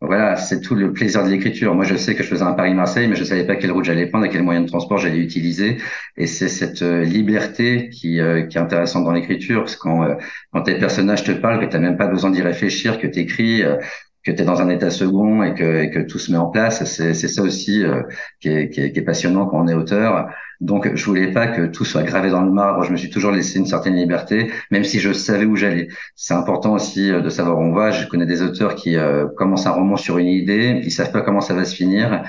Voilà, 0.00 0.36
c'est 0.36 0.60
tout 0.60 0.76
le 0.76 0.92
plaisir 0.92 1.24
de 1.24 1.28
l'écriture. 1.30 1.74
Moi, 1.74 1.84
je 1.84 1.96
sais 1.96 2.14
que 2.14 2.22
je 2.22 2.28
faisais 2.28 2.44
un 2.44 2.52
Paris-Marseille, 2.52 3.08
mais 3.08 3.16
je 3.16 3.24
savais 3.24 3.44
pas 3.44 3.56
quelle 3.56 3.72
route 3.72 3.84
j'allais 3.84 4.06
prendre, 4.06 4.26
et 4.26 4.28
quel 4.28 4.44
moyen 4.44 4.60
de 4.60 4.68
transport 4.68 4.98
j'allais 4.98 5.18
utiliser. 5.18 5.78
Et 6.16 6.28
c'est 6.28 6.48
cette 6.48 6.82
euh, 6.82 7.02
liberté 7.02 7.88
qui, 7.90 8.20
euh, 8.20 8.42
qui 8.42 8.58
est 8.58 8.60
intéressante 8.60 9.04
dans 9.04 9.12
l'écriture, 9.12 9.62
parce 9.62 9.74
que 9.74 9.80
quand, 9.80 10.04
euh, 10.04 10.14
quand 10.52 10.62
tes 10.62 10.78
personnages 10.78 11.24
te 11.24 11.32
parlent, 11.32 11.58
que 11.58 11.66
tu 11.66 11.72
n'as 11.72 11.82
même 11.82 11.96
pas 11.96 12.06
besoin 12.06 12.30
d'y 12.30 12.42
réfléchir, 12.42 13.00
que 13.00 13.08
tu 13.08 13.18
écris, 13.18 13.64
que 14.24 14.32
tu 14.32 14.42
es 14.42 14.44
dans 14.44 14.60
un 14.60 14.68
état 14.68 14.90
second 14.90 15.42
et 15.42 15.54
que, 15.54 15.82
et 15.82 15.90
que 15.90 16.00
tout 16.00 16.18
se 16.18 16.30
met 16.32 16.38
en 16.38 16.50
place, 16.50 16.84
c'est 16.84 17.14
ça 17.14 17.42
aussi 17.42 17.84
qui 18.40 18.48
est, 18.48 18.70
qui, 18.70 18.80
est, 18.80 18.92
qui, 18.92 18.98
est, 18.98 19.02
passionnant 19.02 19.46
quand 19.46 19.60
on 19.60 19.68
est 19.68 19.74
auteur. 19.74 20.28
Donc, 20.60 20.92
je 20.94 21.04
voulais 21.04 21.30
pas 21.32 21.46
que 21.46 21.66
tout 21.66 21.84
soit 21.84 22.02
gravé 22.02 22.30
dans 22.30 22.42
le 22.42 22.50
marbre. 22.50 22.82
Je 22.82 22.90
me 22.90 22.96
suis 22.96 23.10
toujours 23.10 23.30
laissé 23.30 23.58
une 23.58 23.66
certaine 23.66 23.94
liberté, 23.94 24.50
même 24.70 24.82
si 24.82 24.98
je 24.98 25.12
savais 25.12 25.44
où 25.44 25.54
j'allais. 25.54 25.88
C'est 26.16 26.34
important 26.34 26.74
aussi 26.74 27.12
euh, 27.12 27.20
de 27.20 27.28
savoir 27.28 27.58
où 27.58 27.62
on 27.62 27.72
va. 27.72 27.92
Je 27.92 28.06
connais 28.08 28.26
des 28.26 28.42
auteurs 28.42 28.74
qui 28.74 28.96
euh, 28.96 29.26
commencent 29.36 29.66
un 29.66 29.72
roman 29.72 29.96
sur 29.96 30.18
une 30.18 30.26
idée, 30.26 30.80
ils 30.82 30.90
savent 30.90 31.12
pas 31.12 31.22
comment 31.22 31.40
ça 31.40 31.54
va 31.54 31.64
se 31.64 31.74
finir. 31.74 32.24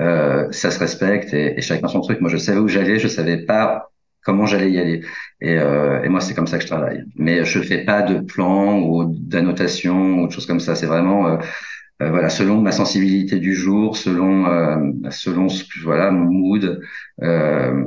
Euh, 0.00 0.46
ça 0.52 0.70
se 0.70 0.78
respecte 0.78 1.34
et, 1.34 1.58
et, 1.58 1.60
chacun 1.60 1.88
son 1.88 2.00
truc. 2.00 2.20
Moi, 2.20 2.30
je 2.30 2.36
savais 2.36 2.58
où 2.58 2.68
j'allais, 2.68 2.98
je 2.98 3.08
savais 3.08 3.38
pas 3.38 3.91
comment 4.24 4.46
j'allais 4.46 4.70
y 4.70 4.78
aller. 4.78 5.02
Et, 5.40 5.58
euh, 5.58 6.02
et 6.02 6.08
moi, 6.08 6.20
c'est 6.20 6.34
comme 6.34 6.46
ça 6.46 6.58
que 6.58 6.62
je 6.62 6.68
travaille. 6.68 7.02
Mais 7.16 7.44
je 7.44 7.60
fais 7.60 7.84
pas 7.84 8.02
de 8.02 8.20
plan 8.20 8.80
ou 8.80 9.04
d'annotation 9.18 10.20
ou 10.20 10.26
de 10.28 10.32
choses 10.32 10.46
comme 10.46 10.60
ça. 10.60 10.74
C'est 10.74 10.86
vraiment 10.86 11.26
euh, 11.28 11.36
euh, 12.02 12.10
voilà, 12.10 12.28
selon 12.28 12.60
ma 12.60 12.72
sensibilité 12.72 13.38
du 13.38 13.54
jour, 13.54 13.96
selon 13.96 14.46
euh, 14.46 14.76
selon 15.10 15.46
voilà 15.82 16.10
mon 16.10 16.30
mood. 16.30 16.80
Euh, 17.22 17.84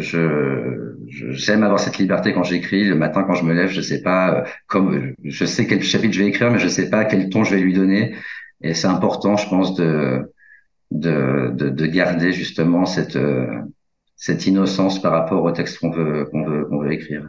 je 0.00 0.96
j'aime 1.06 1.62
avoir 1.62 1.78
cette 1.78 1.98
liberté 1.98 2.32
quand 2.32 2.42
j'écris. 2.42 2.84
Le 2.84 2.96
matin, 2.96 3.22
quand 3.22 3.34
je 3.34 3.44
me 3.44 3.54
lève, 3.54 3.70
je 3.70 3.80
sais 3.80 4.02
pas 4.02 4.44
comme 4.66 5.12
je 5.22 5.44
sais 5.44 5.66
quel 5.66 5.82
chapitre 5.82 6.14
je 6.14 6.22
vais 6.22 6.28
écrire, 6.28 6.50
mais 6.50 6.58
je 6.58 6.68
sais 6.68 6.90
pas 6.90 7.04
quel 7.04 7.28
ton 7.28 7.44
je 7.44 7.54
vais 7.54 7.60
lui 7.60 7.72
donner. 7.72 8.14
Et 8.62 8.74
c'est 8.74 8.88
important, 8.88 9.36
je 9.36 9.48
pense, 9.48 9.74
de 9.76 10.32
de, 10.90 11.50
de, 11.54 11.68
de 11.70 11.86
garder 11.86 12.32
justement 12.32 12.84
cette 12.86 13.16
cette 14.22 14.46
innocence 14.46 15.02
par 15.02 15.10
rapport 15.10 15.42
au 15.42 15.50
texte 15.50 15.80
qu'on 15.80 15.90
veut 15.90 16.26
qu'on 16.26 16.44
veut 16.44 16.64
qu'on 16.66 16.78
veut 16.78 16.92
écrire. 16.92 17.28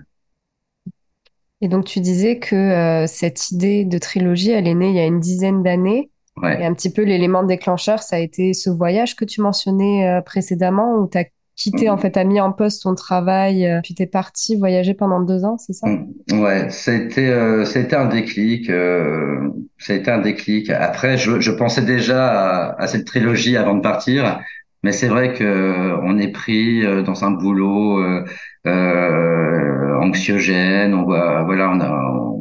Et 1.59 1.67
donc, 1.67 1.85
tu 1.85 2.01
disais 2.01 2.37
que 2.37 2.55
euh, 2.55 3.07
cette 3.07 3.49
idée 3.49 3.83
de 3.83 3.97
trilogie, 3.97 4.51
elle 4.51 4.67
est 4.67 4.75
née 4.75 4.89
il 4.89 4.95
y 4.95 4.99
a 4.99 5.05
une 5.05 5.19
dizaine 5.19 5.63
d'années. 5.63 6.11
Et 6.43 6.65
un 6.65 6.73
petit 6.73 6.91
peu 6.91 7.03
l'élément 7.03 7.43
déclencheur, 7.43 8.01
ça 8.01 8.15
a 8.15 8.19
été 8.19 8.53
ce 8.53 8.69
voyage 8.69 9.15
que 9.15 9.23
tu 9.23 9.41
mentionnais 9.41 10.07
euh, 10.07 10.21
précédemment, 10.21 10.99
où 10.99 11.07
tu 11.07 11.17
as 11.19 11.25
quitté, 11.55 11.89
en 11.89 11.95
mm. 11.95 11.99
fait, 11.99 12.11
tu 12.11 12.19
as 12.19 12.23
mis 12.23 12.41
en 12.41 12.51
poste 12.51 12.83
ton 12.83 12.95
travail, 12.95 13.67
euh, 13.67 13.81
puis 13.83 13.93
tu 13.93 14.01
es 14.03 14.07
parti 14.07 14.55
voyager 14.55 14.95
pendant 14.95 15.19
deux 15.19 15.45
ans, 15.45 15.57
c'est 15.57 15.73
ça? 15.73 15.87
Mm. 15.87 16.41
Ouais, 16.41 16.67
a 16.67 16.93
été, 16.93 17.95
un 17.95 18.05
déclic. 18.07 18.69
été 18.69 20.11
un 20.11 20.19
déclic. 20.19 20.69
Après, 20.69 21.17
je, 21.17 21.39
je 21.39 21.51
pensais 21.51 21.83
déjà 21.83 22.27
à, 22.27 22.81
à, 22.81 22.87
cette 22.87 23.05
trilogie 23.05 23.57
avant 23.57 23.75
de 23.75 23.81
partir. 23.81 24.39
Mais 24.83 24.91
c'est 24.91 25.07
vrai 25.07 25.33
que 25.33 25.95
on 26.03 26.17
est 26.17 26.31
pris 26.31 26.83
dans 27.03 27.23
un 27.23 27.31
boulot 27.31 28.03
euh, 28.65 29.95
anxiogène, 29.99 30.93
on 30.93 31.03
voit, 31.03 31.43
voilà, 31.43 31.69
on 31.71 31.79
a, 31.81 31.89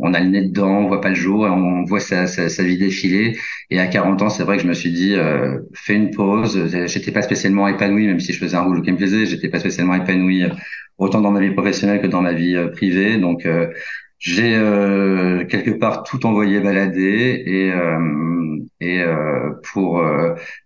on 0.02 0.14
a 0.14 0.20
le 0.20 0.26
nez 0.26 0.42
dedans, 0.42 0.78
on 0.80 0.88
voit 0.88 1.00
pas 1.00 1.08
le 1.08 1.14
jour, 1.14 1.40
on 1.42 1.84
voit 1.84 2.00
sa, 2.00 2.26
sa, 2.26 2.62
vie 2.62 2.78
défiler. 2.78 3.36
Et 3.70 3.80
à 3.80 3.86
40 3.86 4.22
ans, 4.22 4.28
c'est 4.30 4.44
vrai 4.44 4.56
que 4.56 4.62
je 4.62 4.68
me 4.68 4.74
suis 4.74 4.92
dit, 4.92 5.14
euh, 5.14 5.58
fais 5.74 5.94
une 5.94 6.10
pause. 6.10 6.68
J'étais 6.86 7.12
pas 7.12 7.22
spécialement 7.22 7.68
épanoui, 7.68 8.06
même 8.06 8.20
si 8.20 8.32
je 8.32 8.38
faisais 8.38 8.56
un 8.56 8.64
boulot 8.64 8.82
qui 8.82 8.92
me 8.92 8.96
plaisait, 8.96 9.26
j'étais 9.26 9.48
pas 9.48 9.58
spécialement 9.58 9.94
épanoui 9.94 10.44
euh, 10.44 10.50
autant 10.98 11.20
dans 11.20 11.30
ma 11.30 11.40
vie 11.40 11.50
professionnelle 11.50 12.00
que 12.00 12.06
dans 12.06 12.22
ma 12.22 12.32
vie 12.32 12.54
euh, 12.56 12.68
privée. 12.68 13.18
Donc 13.18 13.46
euh, 13.46 13.68
j'ai 14.22 14.54
euh, 14.54 15.44
quelque 15.46 15.72
part 15.72 16.04
tout 16.04 16.24
envoyé 16.26 16.60
balader 16.60 17.42
et 17.44 17.72
euh, 17.72 18.56
et 18.80 19.02
euh, 19.02 19.50
pour 19.72 20.02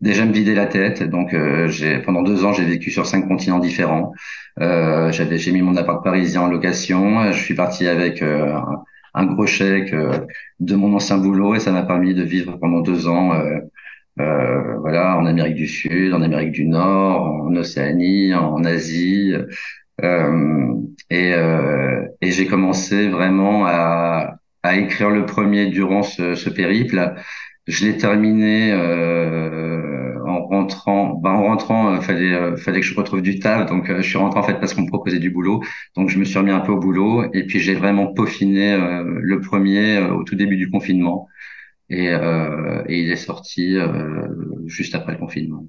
déjà 0.00 0.26
me 0.26 0.32
vider 0.32 0.54
la 0.54 0.66
tête. 0.66 1.02
Donc 1.02 1.34
j'ai 1.68 1.98
pendant 2.00 2.22
deux 2.22 2.44
ans 2.44 2.52
j'ai 2.52 2.64
vécu 2.64 2.90
sur 2.90 3.06
cinq 3.06 3.26
continents 3.28 3.58
différents. 3.58 4.12
j'avais 4.58 5.38
j'ai 5.38 5.52
mis 5.52 5.62
mon 5.62 5.76
appart 5.76 6.04
parisien 6.04 6.42
en 6.42 6.48
location. 6.48 7.32
Je 7.32 7.42
suis 7.42 7.54
parti 7.54 7.86
avec 7.88 8.22
un, 8.22 8.62
un, 9.14 9.24
gros 9.26 9.46
chèque 9.46 9.94
de 10.60 10.74
mon 10.76 10.94
ancien 10.94 11.18
boulot 11.18 11.54
et 11.54 11.60
ça 11.60 11.72
m'a 11.72 11.82
permis 11.82 12.14
de 12.14 12.22
vivre 12.22 12.58
pendant 12.58 12.80
deux 12.80 13.08
ans. 13.08 13.32
Euh, 14.18 14.78
voilà, 14.78 15.18
en 15.18 15.26
Amérique 15.26 15.56
du 15.56 15.68
Sud, 15.68 16.14
en 16.14 16.22
Amérique 16.22 16.52
du 16.52 16.66
Nord, 16.66 17.26
en 17.26 17.54
Océanie, 17.56 18.32
en 18.34 18.64
Asie, 18.64 19.34
euh, 19.34 19.46
et, 21.10 21.34
euh, 21.34 22.06
et 22.20 22.30
j'ai 22.32 22.46
commencé 22.46 23.08
vraiment 23.08 23.66
à, 23.66 24.36
à, 24.62 24.76
écrire 24.76 25.10
le 25.10 25.26
premier 25.26 25.66
durant 25.66 26.02
ce, 26.02 26.34
ce 26.34 26.50
périple. 26.50 27.14
Je 27.66 27.84
l'ai 27.86 27.96
terminé 27.96 28.72
euh, 28.72 30.14
en 30.24 30.46
rentrant. 30.46 31.14
Ben 31.14 31.30
en 31.32 31.42
rentrant, 31.44 31.94
euh, 31.96 32.00
fallait 32.00 32.32
euh, 32.34 32.56
fallait 32.56 32.80
que 32.80 32.86
je 32.86 32.94
retrouve 32.94 33.22
du 33.22 33.38
taf, 33.40 33.66
donc 33.68 33.86
je 33.92 34.02
suis 34.02 34.18
rentré 34.18 34.38
en 34.40 34.42
fait 34.44 34.60
parce 34.60 34.74
qu'on 34.74 34.82
me 34.82 34.88
proposait 34.88 35.18
du 35.18 35.30
boulot. 35.30 35.62
Donc 35.96 36.10
je 36.10 36.18
me 36.18 36.24
suis 36.24 36.38
remis 36.38 36.52
un 36.52 36.60
peu 36.60 36.72
au 36.72 36.78
boulot 36.78 37.24
et 37.34 37.44
puis 37.46 37.58
j'ai 37.60 37.74
vraiment 37.74 38.12
peaufiné 38.12 38.76
le 39.04 39.40
premier 39.40 39.98
au 40.00 40.22
tout 40.24 40.36
début 40.36 40.56
du 40.56 40.70
confinement 40.70 41.28
et, 41.90 42.06
et 42.06 43.00
il 43.02 43.10
est 43.12 43.16
sorti 43.16 43.76
juste 44.66 44.94
après 44.94 45.12
le 45.12 45.18
confinement. 45.18 45.66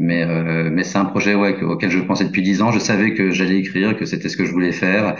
Mais, 0.00 0.24
euh, 0.24 0.70
mais 0.72 0.82
c'est 0.82 0.96
un 0.96 1.04
projet 1.04 1.34
ouais, 1.34 1.62
auquel 1.62 1.90
je 1.90 2.00
pensais 2.00 2.24
depuis 2.24 2.42
dix 2.42 2.62
ans. 2.62 2.72
Je 2.72 2.78
savais 2.78 3.12
que 3.12 3.30
j'allais 3.32 3.58
écrire, 3.58 3.94
que 3.96 4.06
c'était 4.06 4.30
ce 4.30 4.36
que 4.38 4.46
je 4.46 4.52
voulais 4.52 4.72
faire. 4.72 5.14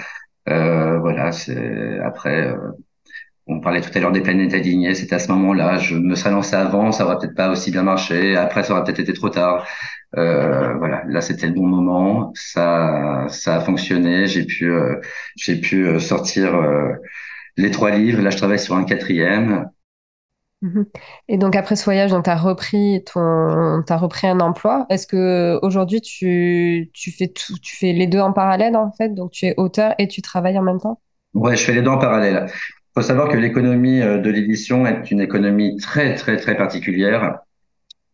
Euh, 0.49 0.99
voilà, 1.01 1.33
c'est 1.33 1.99
après. 2.01 2.49
Euh, 2.49 2.57
on 3.47 3.61
parlait 3.61 3.83
tout 3.83 3.91
à 3.95 4.01
l'heure 4.01 4.13
des 4.13 4.23
planètes 4.23 4.55
alignées. 4.55 4.95
C'était 4.95 5.17
à 5.17 5.19
ce 5.19 5.31
moment-là. 5.33 5.79
Je 5.79 5.97
me 5.97 6.15
serais 6.15 6.31
lancé 6.31 6.57
avant, 6.57 6.93
ça 6.93 7.05
aurait 7.05 7.19
peut-être 7.19 7.35
pas 7.37 7.51
aussi 7.51 7.71
bien 7.71 7.83
marché. 7.83 8.37
Après, 8.37 8.63
ça 8.65 8.73
aurait 8.73 8.85
peut-être 8.85 9.01
été 9.01 9.13
trop 9.13 9.29
tard. 9.29 9.67
Euh, 10.17 10.75
voilà, 10.79 11.05
là 11.09 11.21
c'était 11.21 11.47
le 11.49 11.53
bon 11.55 11.67
moment. 11.67 12.33
Ça, 12.35 13.27
ça 13.29 13.57
a 13.57 13.61
fonctionné. 13.61 14.27
J'ai 14.27 14.47
pu, 14.47 14.71
euh, 14.71 14.97
j'ai 15.37 15.61
pu 15.61 16.01
sortir 16.01 16.55
les 17.59 17.71
trois 17.71 17.91
livres. 17.91 18.23
Là, 18.23 18.31
je 18.31 18.39
travaille 18.39 18.59
sur 18.59 18.77
un 18.77 18.85
quatrième. 18.85 19.67
Mhm. 20.63 20.87
Et 21.29 21.39
donc 21.39 21.57
après 21.57 21.75
ce 21.75 21.85
voyage, 21.85 22.11
tu 22.11 22.31
as 22.31 22.37
repris 22.37 23.03
ton, 23.05 23.83
as 23.89 23.97
repris 23.97 24.27
un 24.27 24.41
emploi. 24.41 24.87
Est-ce 24.91 25.07
que 25.07 25.59
aujourd'hui 25.63 26.01
tu, 26.01 26.91
tu 26.93 27.11
fais 27.11 27.29
tout, 27.29 27.55
tu 27.63 27.77
fais 27.77 27.93
les 27.93 28.07
deux 28.07 28.21
en 28.21 28.33
parallèle 28.33 28.77
en 28.77 28.93
fait, 28.93 29.15
donc 29.15 29.31
tu 29.31 29.47
es 29.47 29.55
auteur 29.57 29.95
et 29.99 30.07
tu 30.07 30.21
travailles 30.21 30.59
en 30.59 30.63
même 30.63 30.79
temps? 30.79 31.01
Ouais, 31.35 31.57
je 31.57 31.65
fais 31.65 31.73
les 31.73 31.83
deux 31.83 31.91
en 31.91 31.99
parallèle. 31.99 32.47
Il 32.49 33.01
faut 33.01 33.07
savoir 33.07 33.29
que 33.29 33.37
l'économie 33.39 34.03
euh, 34.03 34.19
de 34.19 34.31
l'édition 34.31 34.87
est 34.87 35.11
une 35.11 35.21
économie 35.21 35.77
très 35.79 36.15
très 36.15 36.37
très 36.37 36.57
particulière. 36.57 37.39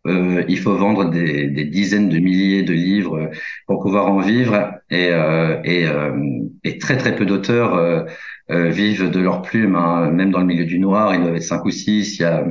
Euh, 0.07 0.45
il 0.49 0.59
faut 0.59 0.77
vendre 0.77 1.11
des, 1.11 1.49
des, 1.49 1.65
dizaines 1.65 2.09
de 2.09 2.19
milliers 2.19 2.63
de 2.63 2.73
livres 2.73 3.31
pour 3.67 3.83
pouvoir 3.83 4.07
en 4.07 4.21
vivre 4.21 4.73
et, 4.91 5.09
euh, 5.11 5.61
euh, 5.67 6.43
et 6.63 6.79
très 6.79 6.97
très 6.97 7.17
peu 7.17 7.27
d'auteurs 7.27 8.07
euh, 8.51 8.67
euh, 8.67 8.71
vivent 8.71 9.11
de 9.11 9.21
leur 9.21 9.43
plume. 9.43 9.77
Hein. 9.77 10.11
Même 10.11 10.31
dans 10.31 10.41
le 10.41 10.47
milieu 10.47 10.65
du 10.65 10.79
noir, 10.79 11.15
il 11.15 11.23
doit 11.23 11.33
y 11.33 11.37
être 11.37 11.43
cinq 11.43 11.65
ou 11.65 11.71
six. 11.71 12.19
Il 12.19 12.23
y 12.23 12.25
a 12.25 12.45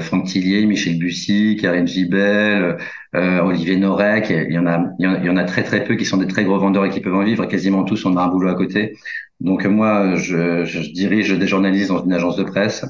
Franck 0.00 0.26
Tillier, 0.26 0.66
Michel 0.66 0.98
Bussy, 0.98 1.56
Karim 1.58 1.86
Gibel, 1.86 2.76
Olivier 3.14 3.76
Norek. 3.76 4.28
Il 4.30 4.52
y 4.52 4.58
en 4.58 4.66
a, 4.66 4.84
il 4.98 5.24
y 5.24 5.30
en 5.30 5.36
a 5.38 5.44
très 5.44 5.62
très 5.62 5.84
peu 5.84 5.94
qui 5.96 6.04
sont 6.04 6.18
des 6.18 6.26
très 6.26 6.44
gros 6.44 6.58
vendeurs 6.58 6.84
et 6.84 6.90
qui 6.90 7.00
peuvent 7.00 7.14
en 7.14 7.24
vivre. 7.24 7.46
Quasiment 7.46 7.84
tous, 7.84 8.04
on 8.04 8.16
a 8.16 8.22
un 8.22 8.28
boulot 8.28 8.50
à 8.50 8.54
côté. 8.54 8.98
Donc 9.40 9.64
moi, 9.64 10.16
je, 10.16 10.64
je 10.66 10.80
dirige 10.92 11.30
des 11.30 11.46
journalistes 11.46 11.88
dans 11.88 12.04
une 12.04 12.12
agence 12.12 12.36
de 12.36 12.44
presse 12.44 12.84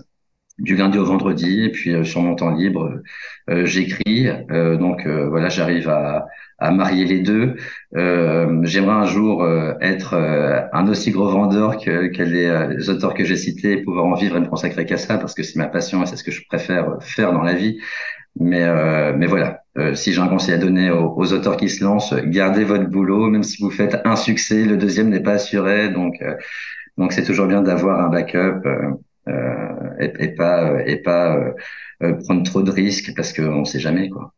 du 0.61 0.77
lundi 0.77 0.99
au 0.99 1.05
vendredi 1.05 1.65
et 1.65 1.71
puis 1.71 1.95
euh, 1.95 2.05
sur 2.05 2.21
mon 2.21 2.35
temps 2.35 2.51
libre 2.51 3.01
euh, 3.49 3.65
j'écris 3.67 4.29
euh, 4.29 4.77
donc 4.77 5.07
voilà 5.07 5.49
j'arrive 5.49 5.89
à, 5.89 6.27
à 6.59 6.71
marier 6.71 7.07
les 7.07 7.21
deux. 7.21 7.57
J'aimerais 7.93 8.95
un 8.95 9.07
jour 9.07 9.47
être 9.81 10.15
un 10.73 10.89
aussi 10.89 11.11
gros 11.11 11.29
vendeur 11.29 11.79
que, 11.79 12.09
que 12.09 12.23
les, 12.23 12.91
auteurs 12.91 13.15
que 13.15 13.25
j'ai 13.25 13.37
cités 13.37 13.79
pouvoir 13.79 14.05
en 14.05 14.15
vivre 14.15 14.37
et 14.37 14.41
me 14.41 14.47
consacrer 14.47 14.85
qu'à 14.85 14.99
ça 14.99 15.17
parce 15.19 15.35
que 15.35 15.43
c'est 15.43 15.57
ma 15.57 15.67
passion 15.67 16.03
et 16.03 16.07
c'est 16.07 16.17
ce 16.17 16.25
que 16.25 16.31
je 16.31 16.43
préfère 16.49 16.99
faire 17.01 17.33
dans 17.33 17.43
la 17.43 17.55
vie. 17.55 17.79
Mais 18.39 18.67
mais 19.17 19.27
voilà 19.27 19.63
si 19.95 20.13
j'ai 20.13 20.21
un 20.21 20.29
conseil 20.29 20.55
à 20.55 20.59
donner 20.59 20.91
aux, 20.91 21.15
aux, 21.17 21.33
auteurs 21.33 21.57
qui 21.57 21.69
se 21.69 21.83
lancent 21.83 22.15
gardez 22.27 22.65
votre 22.65 22.89
boulot 22.89 23.31
même 23.31 23.43
si 23.43 23.63
vous 23.63 23.71
faites 23.71 23.97
un 24.05 24.17
succès 24.17 24.65
le 24.65 24.77
deuxième 24.77 25.09
n'est 25.09 25.23
pas 25.23 25.33
assuré 25.33 25.89
donc 25.89 26.23
donc 26.99 27.13
c'est 27.13 27.25
toujours 27.25 27.47
bien 27.47 27.63
d'avoir 27.63 28.01
un 28.01 28.09
backup 28.09 28.63
euh, 29.31 30.09
et, 30.19 30.29
pas 30.29 30.83
et 30.87 30.97
pas 30.97 31.37
euh, 31.37 31.53
euh, 32.03 32.15
prendre 32.25 32.43
trop 32.43 32.63
de 32.63 32.71
risques 32.71 33.13
parce 33.15 33.33
qu'on 33.33 33.61
ne 33.61 33.65
sait 33.65 33.81
jamais 33.81 34.09
quoi. 34.09 34.33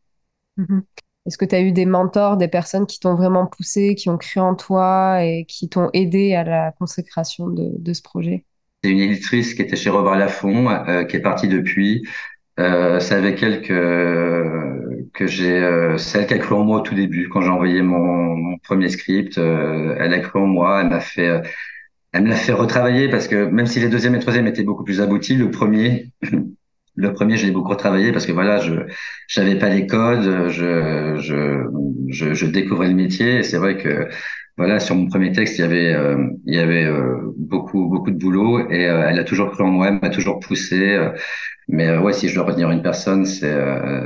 Mm-hmm. 0.57 0.81
Est-ce 1.25 1.37
que 1.37 1.45
tu 1.45 1.55
as 1.55 1.61
eu 1.61 1.71
des 1.71 1.85
mentors, 1.85 2.37
des 2.37 2.49
personnes 2.49 2.85
qui 2.85 2.99
t'ont 2.99 3.15
vraiment 3.15 3.45
poussé, 3.47 3.95
qui 3.95 4.09
ont 4.09 4.17
cru 4.17 4.41
en 4.41 4.55
toi 4.55 5.23
et 5.23 5.45
qui 5.45 5.69
t'ont 5.69 5.89
aidé 5.93 6.35
à 6.35 6.43
la 6.43 6.71
consécration 6.73 7.47
de, 7.47 7.71
de 7.77 7.93
ce 7.93 8.01
projet? 8.01 8.43
C'est 8.83 8.91
une 8.91 8.99
éditrice 8.99 9.53
qui 9.53 9.61
était 9.61 9.77
chez 9.77 9.89
Robert 9.89 10.17
Laffont, 10.17 10.67
qui 11.07 11.15
est 11.15 11.21
partie 11.21 11.47
depuis. 11.47 12.05
Euh, 12.59 12.99
c'est 12.99 13.15
avec 13.15 13.41
elle 13.41 13.61
que, 13.61 15.07
que 15.13 15.25
j'ai, 15.25 15.95
celle 15.97 16.27
qui 16.27 16.33
a 16.33 16.39
cru 16.39 16.55
en 16.55 16.65
moi 16.65 16.79
au 16.79 16.81
tout 16.81 16.93
début, 16.93 17.29
quand 17.29 17.39
j'ai 17.39 17.49
envoyé 17.49 17.81
mon, 17.81 18.35
mon 18.35 18.57
premier 18.57 18.89
script. 18.89 19.37
elle 19.37 20.13
a 20.13 20.19
cru 20.19 20.41
en 20.41 20.47
moi, 20.47 20.81
elle 20.81 20.89
m'a 20.89 20.99
fait 20.99 21.41
elle 22.13 22.23
me 22.23 22.29
l'a 22.29 22.35
fait 22.35 22.53
retravailler 22.53 23.09
parce 23.09 23.27
que 23.27 23.45
même 23.45 23.65
si 23.65 23.79
les 23.79 23.89
deuxième 23.89 24.15
et 24.15 24.19
troisième 24.19 24.47
étaient 24.47 24.63
beaucoup 24.63 24.83
plus 24.83 25.01
aboutis, 25.01 25.35
le 25.35 25.49
premier, 25.51 26.11
le 26.95 27.13
premier, 27.13 27.37
je 27.37 27.45
l'ai 27.45 27.51
beaucoup 27.51 27.71
retravaillé 27.71 28.11
parce 28.11 28.25
que 28.25 28.31
voilà, 28.31 28.59
je 28.59 28.73
j'avais 29.27 29.57
pas 29.57 29.69
les 29.69 29.87
codes, 29.87 30.49
je 30.49 31.15
je 31.19 31.63
je, 32.09 32.33
je 32.33 32.45
découvrais 32.45 32.87
le 32.87 32.93
métier. 32.93 33.37
Et 33.37 33.43
c'est 33.43 33.57
vrai 33.57 33.77
que 33.77 34.07
voilà, 34.57 34.79
sur 34.79 34.95
mon 34.95 35.07
premier 35.07 35.31
texte, 35.31 35.57
il 35.57 35.61
y 35.61 35.63
avait 35.63 35.93
euh, 35.93 36.27
il 36.45 36.53
y 36.53 36.59
avait 36.59 36.85
euh, 36.85 37.33
beaucoup 37.37 37.87
beaucoup 37.87 38.11
de 38.11 38.17
boulot 38.17 38.69
et 38.69 38.87
euh, 38.87 39.07
elle 39.09 39.19
a 39.19 39.23
toujours 39.23 39.51
cru 39.51 39.63
en 39.63 39.67
moi, 39.69 39.87
elle 39.87 39.99
m'a 39.99 40.09
toujours 40.09 40.39
poussé. 40.39 40.99
mais 41.67 41.97
ouais, 41.97 42.13
si 42.13 42.29
je 42.29 42.35
dois 42.35 42.45
retenir 42.45 42.69
une 42.71 42.83
personne, 42.83 43.25
c'est 43.25 43.55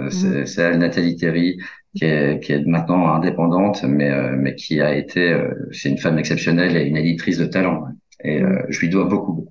c'est, 0.10 0.42
mmh. 0.44 0.46
c'est 0.46 0.78
Nathalie 0.78 1.18
Terry 1.18 1.58
qui 1.98 2.06
est, 2.06 2.40
qui 2.44 2.54
est 2.54 2.66
maintenant 2.66 3.14
indépendante, 3.14 3.84
mais, 3.84 4.12
euh, 4.12 4.36
mais 4.38 4.56
qui 4.56 4.82
a 4.82 4.96
été, 4.96 5.34
euh, 5.34 5.50
c'est 5.72 5.90
une 5.90 5.98
femme 5.98 6.18
exceptionnelle 6.20 6.78
et 6.78 6.84
une 6.86 6.98
éditrice 6.98 7.38
de 7.38 7.46
talent. 7.46 7.86
Et 8.24 8.42
euh, 8.42 8.64
je 8.70 8.80
lui 8.80 8.90
dois 8.90 9.06
beaucoup. 9.06 9.48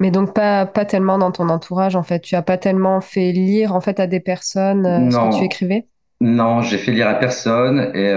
Mais 0.00 0.10
donc 0.10 0.34
pas, 0.34 0.64
pas 0.64 0.84
tellement 0.84 1.18
dans 1.18 1.32
ton 1.32 1.48
entourage, 1.48 1.96
en 1.96 2.02
fait. 2.02 2.20
Tu 2.20 2.36
as 2.36 2.42
pas 2.42 2.56
tellement 2.56 3.00
fait 3.00 3.32
lire, 3.32 3.74
en 3.74 3.80
fait, 3.80 3.98
à 4.00 4.06
des 4.06 4.20
personnes 4.20 5.10
ce 5.10 5.16
que 5.16 5.38
tu 5.38 5.44
écrivais? 5.44 5.86
Non, 6.20 6.62
j'ai 6.62 6.78
fait 6.78 6.92
lire 6.92 7.08
à 7.08 7.14
personne. 7.14 7.90
Et, 7.94 8.10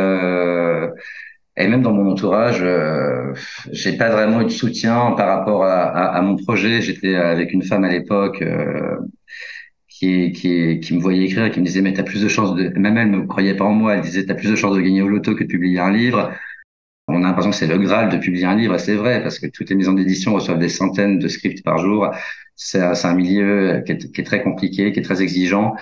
et 1.57 1.67
même 1.67 1.81
dans 1.81 1.91
mon 1.91 2.11
entourage, 2.11 2.61
euh, 2.61 3.33
j'ai 3.71 3.97
pas 3.97 4.09
vraiment 4.09 4.41
eu 4.41 4.45
de 4.45 4.49
soutien 4.49 5.11
par 5.17 5.27
rapport 5.27 5.63
à, 5.63 5.83
à, 5.83 6.17
à 6.17 6.21
mon 6.21 6.35
projet. 6.37 6.81
J'étais 6.81 7.15
avec 7.15 7.51
une 7.51 7.63
femme 7.63 7.83
à 7.83 7.89
l'époque 7.89 8.43
qui, 9.99 10.31
qui, 10.31 10.79
qui 10.79 10.95
me 10.95 11.01
voyait 11.01 11.25
écrire 11.25 11.45
et 11.45 11.51
qui 11.51 11.59
me 11.59 11.65
disait 11.65 11.81
mais 11.81 11.93
t'as 11.93 12.03
plus 12.03 12.21
de 12.23 12.29
chances 12.29 12.55
de 12.55 12.69
même 12.79 12.97
elle 12.97 13.09
me 13.09 13.27
croyait 13.27 13.55
pas 13.55 13.65
en 13.65 13.73
moi 13.73 13.95
elle 13.95 14.01
disait 14.01 14.25
t'as 14.25 14.33
plus 14.35 14.49
de 14.49 14.55
chances 14.55 14.75
de 14.75 14.81
gagner 14.81 15.01
au 15.01 15.09
loto 15.09 15.35
que 15.35 15.43
de 15.43 15.49
publier 15.49 15.79
un 15.79 15.91
livre. 15.91 16.33
On 17.07 17.23
a 17.23 17.27
l'impression 17.27 17.51
que 17.51 17.57
c'est 17.57 17.67
le 17.67 17.77
graal 17.79 18.09
de 18.09 18.17
publier 18.17 18.45
un 18.45 18.55
livre 18.55 18.77
c'est 18.77 18.95
vrai 18.95 19.21
parce 19.21 19.39
que 19.39 19.47
toutes 19.47 19.69
les 19.69 19.75
maisons 19.75 19.93
d'édition 19.93 20.33
reçoivent 20.33 20.59
des 20.59 20.69
centaines 20.69 21.19
de 21.19 21.27
scripts 21.27 21.63
par 21.63 21.79
jour. 21.79 22.11
C'est 22.55 22.81
un 22.81 23.15
milieu 23.15 23.83
qui 23.85 23.93
est, 23.93 24.23
très 24.25 24.43
compliqué 24.43 24.91
qui 24.93 24.99
est 24.99 25.03
très 25.03 25.21
exigeant 25.21 25.75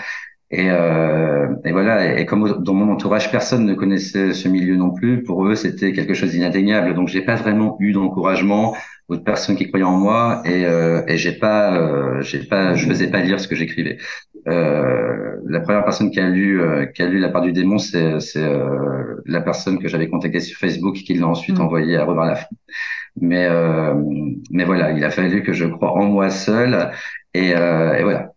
et, 0.50 0.70
euh, 0.72 1.48
et 1.66 1.72
voilà 1.72 2.20
et, 2.20 2.26
comme 2.26 2.64
dans 2.64 2.74
mon 2.74 2.92
entourage 2.92 3.32
personne 3.32 3.66
ne 3.66 3.74
connaissait 3.74 4.34
ce 4.34 4.48
milieu 4.48 4.76
non 4.76 4.92
plus 4.92 5.24
pour 5.24 5.46
eux 5.46 5.56
c'était 5.56 5.92
quelque 5.92 6.14
chose 6.14 6.32
d'inatteignable 6.32 6.94
donc 6.94 7.10
j'ai 7.10 7.22
pas 7.22 7.36
vraiment 7.36 7.76
eu 7.80 7.92
d'encouragement 7.92 8.76
d'autres 9.10 9.24
personnes 9.24 9.56
qui 9.56 9.68
croyaient 9.68 9.86
en 9.86 9.98
moi 9.98 10.42
et, 10.46 10.66
euh, 10.66 11.02
et 11.08 11.18
j'ai 11.18 11.32
pas, 11.34 11.78
euh, 11.78 12.22
j'ai 12.22 12.40
pas, 12.44 12.76
je 12.76 12.88
faisais 12.88 13.10
pas 13.10 13.22
lire 13.22 13.40
ce 13.40 13.48
que 13.48 13.56
j'écrivais. 13.56 13.98
Euh, 14.48 15.38
la 15.46 15.60
première 15.62 15.84
personne 15.84 16.12
qui 16.12 16.20
a 16.20 16.30
lu, 16.30 16.62
euh, 16.62 16.86
qui 16.86 17.02
a 17.02 17.08
lu 17.08 17.20
La 17.20 17.30
part 17.30 17.42
du 17.42 17.54
démon, 17.54 17.78
c'est, 17.78 18.20
c'est 18.20 18.44
euh, 18.44 19.22
la 19.26 19.42
personne 19.42 19.80
que 19.80 19.88
j'avais 19.88 20.10
contactée 20.10 20.40
sur 20.40 20.58
Facebook 20.58 20.96
qui 20.96 21.14
l'a 21.14 21.28
ensuite 21.28 21.58
mmh. 21.60 21.62
envoyé 21.62 21.98
à 21.98 22.06
Robert 22.06 22.26
Laffont. 22.26 22.56
Mais, 23.20 23.50
mais 24.52 24.64
voilà, 24.64 24.92
il 24.92 25.04
a 25.04 25.10
fallu 25.10 25.42
que 25.42 25.52
je 25.52 25.66
croie 25.66 25.94
en 25.94 26.06
moi 26.06 26.30
seul 26.30 26.92
et, 27.34 27.50
et 27.50 28.04
voilà. 28.04 28.32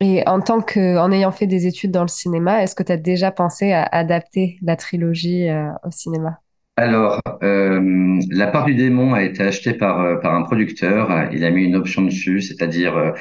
Et 0.00 0.26
en 0.26 0.40
tant 0.40 0.60
que, 0.60 0.98
en 0.98 1.12
ayant 1.12 1.32
fait 1.32 1.46
des 1.46 1.66
études 1.66 1.90
dans 1.90 2.02
le 2.02 2.08
cinéma, 2.08 2.62
est-ce 2.62 2.74
que 2.74 2.82
tu 2.82 2.92
as 2.92 2.96
déjà 2.96 3.30
pensé 3.30 3.72
à 3.72 3.84
adapter 3.84 4.58
la 4.62 4.76
trilogie 4.76 5.48
au 5.84 5.90
cinéma? 5.90 6.40
Alors, 6.76 7.20
euh, 7.44 8.20
la 8.30 8.48
part 8.48 8.64
du 8.64 8.74
démon 8.74 9.14
a 9.14 9.22
été 9.22 9.44
achetée 9.44 9.74
par, 9.74 10.00
euh, 10.00 10.16
par 10.16 10.34
un 10.34 10.42
producteur. 10.42 11.28
Il 11.32 11.44
a 11.44 11.50
mis 11.50 11.64
une 11.64 11.76
option 11.76 12.02
dessus, 12.02 12.40
c'est-à-dire 12.40 12.96
euh, 12.96 13.12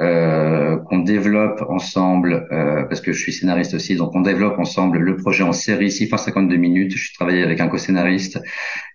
euh 0.00 0.78
qu'on 0.78 1.00
développe 1.00 1.62
ensemble, 1.68 2.48
euh, 2.50 2.84
parce 2.84 3.00
que 3.00 3.12
je 3.12 3.20
suis 3.20 3.32
scénariste 3.32 3.74
aussi, 3.74 3.96
donc 3.96 4.14
on 4.14 4.22
développe 4.22 4.58
ensemble 4.58 4.98
le 4.98 5.16
projet 5.16 5.44
en 5.44 5.52
série 5.52 5.90
6 5.90 6.08
fois 6.08 6.18
52 6.18 6.56
minutes. 6.56 6.96
Je 6.96 7.14
travaillé 7.14 7.42
avec 7.42 7.60
un 7.60 7.68
co-scénariste. 7.68 8.40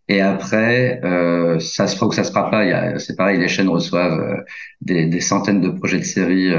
Et 0.09 0.21
après, 0.21 0.99
euh, 1.03 1.59
ça 1.59 1.87
se 1.87 1.95
fera 1.95 2.07
ou 2.07 2.11
ça 2.11 2.23
se 2.23 2.31
fera 2.31 2.49
pas. 2.49 2.99
C'est 2.99 3.15
pareil, 3.15 3.39
les 3.39 3.47
chaînes 3.47 3.69
reçoivent 3.69 4.43
des, 4.81 5.05
des, 5.05 5.21
centaines 5.21 5.61
de 5.61 5.69
projets 5.69 5.99
de 5.99 6.03
série 6.03 6.51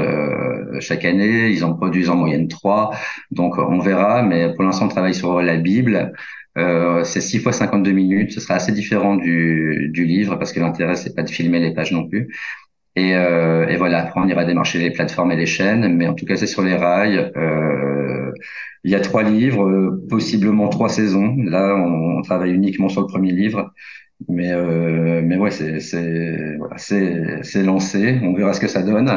chaque 0.79 1.05
année. 1.05 1.49
Ils 1.49 1.63
en 1.65 1.73
produisent 1.75 2.09
en 2.09 2.15
moyenne 2.15 2.47
trois. 2.47 2.91
Donc 3.31 3.57
on 3.57 3.79
verra, 3.79 4.23
mais 4.23 4.53
pour 4.53 4.63
l'instant 4.63 4.85
on 4.85 4.89
travaille 4.89 5.13
sur 5.13 5.41
la 5.41 5.57
Bible. 5.57 6.13
Euh, 6.57 7.03
c'est 7.03 7.21
6 7.21 7.39
fois 7.39 7.53
52 7.53 7.91
minutes. 7.91 8.31
Ce 8.31 8.39
sera 8.39 8.55
assez 8.55 8.71
différent 8.71 9.15
du, 9.15 9.89
du 9.93 10.05
livre 10.05 10.35
parce 10.35 10.51
que 10.53 10.59
l'intérêt, 10.59 10.95
c'est 10.95 11.15
pas 11.15 11.23
de 11.23 11.29
filmer 11.29 11.59
les 11.59 11.73
pages 11.73 11.91
non 11.91 12.07
plus. 12.07 12.33
Et, 12.95 13.15
euh, 13.15 13.67
et, 13.67 13.77
voilà, 13.77 14.03
après, 14.03 14.19
on 14.19 14.27
ira 14.27 14.43
démarcher 14.45 14.79
les 14.79 14.91
plateformes 14.91 15.31
et 15.31 15.35
les 15.35 15.45
chaînes, 15.45 15.95
mais 15.95 16.07
en 16.07 16.13
tout 16.13 16.25
cas, 16.25 16.35
c'est 16.35 16.47
sur 16.47 16.61
les 16.61 16.75
rails. 16.75 17.31
Euh, 17.37 18.31
il 18.83 18.91
y 18.91 18.95
a 18.95 18.99
trois 18.99 19.23
livres, 19.23 19.97
possiblement 20.09 20.67
trois 20.67 20.89
saisons. 20.89 21.35
Là, 21.37 21.75
on, 21.75 22.21
travaille 22.21 22.51
uniquement 22.51 22.89
sur 22.89 23.01
le 23.01 23.07
premier 23.07 23.31
livre. 23.31 23.71
Mais, 24.29 24.51
euh, 24.51 25.21
mais 25.23 25.37
ouais, 25.37 25.51
c'est 25.51 26.57
voilà, 26.57 26.77
c'est 26.77 27.63
lancé. 27.63 28.19
On 28.23 28.33
verra 28.33 28.53
ce 28.53 28.59
que 28.59 28.67
ça 28.67 28.83
donne. 28.83 29.09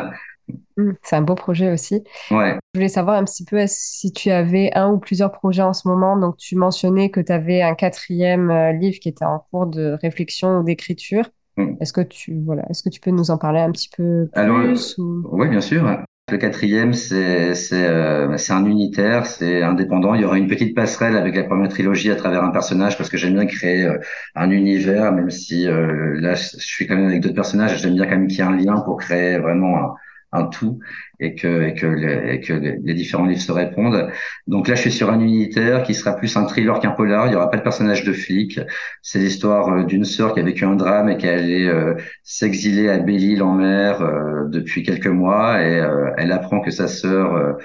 Mmh, 0.77 0.93
c'est 1.03 1.17
un 1.17 1.23
beau 1.23 1.35
projet 1.35 1.73
aussi. 1.73 2.03
Ouais. 2.31 2.57
Je 2.75 2.79
voulais 2.79 2.89
savoir 2.89 3.17
un 3.17 3.25
petit 3.25 3.45
peu 3.45 3.65
si 3.67 4.13
tu 4.13 4.31
avais 4.31 4.71
un 4.75 4.91
ou 4.91 4.99
plusieurs 4.99 5.31
projets 5.33 5.63
en 5.63 5.73
ce 5.73 5.89
moment. 5.89 6.17
Donc, 6.19 6.37
tu 6.37 6.57
mentionnais 6.57 7.11
que 7.11 7.21
tu 7.21 7.33
avais 7.33 7.63
un 7.63 7.75
quatrième 7.75 8.51
euh, 8.51 8.73
livre 8.73 8.99
qui 9.01 9.09
était 9.09 9.25
en 9.25 9.41
cours 9.51 9.67
de 9.67 9.97
réflexion 10.01 10.59
ou 10.59 10.65
d'écriture. 10.65 11.31
Mmh. 11.57 11.75
Est-ce 11.81 11.93
que 11.93 12.01
tu 12.01 12.41
voilà, 12.45 12.65
est-ce 12.71 12.83
que 12.83 12.89
tu 12.89 13.01
peux 13.01 13.11
nous 13.11 13.31
en 13.31 13.39
parler 13.39 13.61
un 13.61 13.71
petit 13.71 13.91
peu 13.97 14.29
plus 14.33 14.97
Oui, 14.99 15.49
bien 15.49 15.61
sûr. 15.61 16.05
Le 16.33 16.39
quatrième, 16.39 16.95
c'est 16.95 17.55
c'est 17.55 17.87
euh, 17.87 18.39
c'est 18.39 18.55
un 18.55 18.65
unitaire, 18.65 19.27
c'est 19.27 19.63
indépendant. 19.63 20.15
Il 20.15 20.23
y 20.23 20.25
aura 20.25 20.39
une 20.39 20.47
petite 20.49 20.75
passerelle 20.75 21.17
avec 21.19 21.37
la 21.37 21.45
première 21.45 21.69
trilogie 21.69 22.11
à 22.11 22.17
travers 22.17 22.43
un 22.43 22.51
personnage 22.51 22.97
parce 22.97 23.11
que 23.11 23.19
j'aime 23.19 23.35
bien 23.35 23.45
créer 23.45 23.85
euh, 23.85 23.99
un 24.35 24.51
univers, 24.51 25.13
même 25.13 25.31
si 25.31 25.69
euh, 25.69 26.19
là 26.19 26.35
je 26.35 26.57
suis 26.59 26.87
quand 26.87 26.97
même 26.97 27.09
avec 27.09 27.21
d'autres 27.21 27.35
personnages. 27.35 27.79
J'aime 27.83 27.95
bien 27.95 28.05
quand 28.07 28.13
même 28.17 28.27
qu'il 28.27 28.39
y 28.39 28.41
ait 28.41 28.45
un 28.45 28.57
lien 28.57 28.81
pour 28.81 28.97
créer 28.97 29.39
vraiment 29.39 29.95
un, 30.35 30.45
tout 30.47 30.81
et 31.21 31.35
que, 31.35 31.63
et 31.63 31.75
que, 31.75 31.87
les, 31.87 32.41
que 32.41 32.53
les, 32.53 32.95
différents 32.95 33.27
livres 33.27 33.41
se 33.41 33.53
répondent. 33.53 34.11
Donc 34.47 34.69
là, 34.69 34.75
je 34.75 34.83
suis 34.83 34.93
sur 34.93 35.11
un 35.11 35.21
unitaire 35.21 35.83
qui 35.83 35.95
sera 35.95 36.15
plus 36.17 36.37
un 36.37 36.45
thriller 36.45 36.81
qu'un 36.81 36.91
polar. 36.91 37.27
Il 37.29 37.33
y 37.33 37.37
aura 37.37 37.51
pas 37.51 37.57
de 37.57 37.63
personnage 37.63 38.05
de 38.05 38.13
flic. 38.13 38.61
C'est 39.03 39.19
l'histoire 39.19 39.69
euh, 39.69 39.85
d'une 39.85 40.05
sœur 40.05 40.35
qui 40.35 40.41
a 40.41 40.43
vécu 40.43 40.65
un 40.65 40.77
drame 40.77 41.09
et 41.09 41.17
qui 41.17 41.29
allée 41.29 41.67
euh, 41.67 41.95
s'exiler 42.23 42.89
à 42.89 42.99
Belle-Île 42.99 43.43
en 43.43 43.55
mer 43.55 44.03
euh, 44.03 44.49
depuis 44.49 44.83
quelques 44.83 45.07
mois 45.07 45.63
et 45.63 45.83
elle 46.17 46.33
apprend 46.33 46.61
que 46.61 46.71
sa 46.71 46.89
sœur 46.89 47.57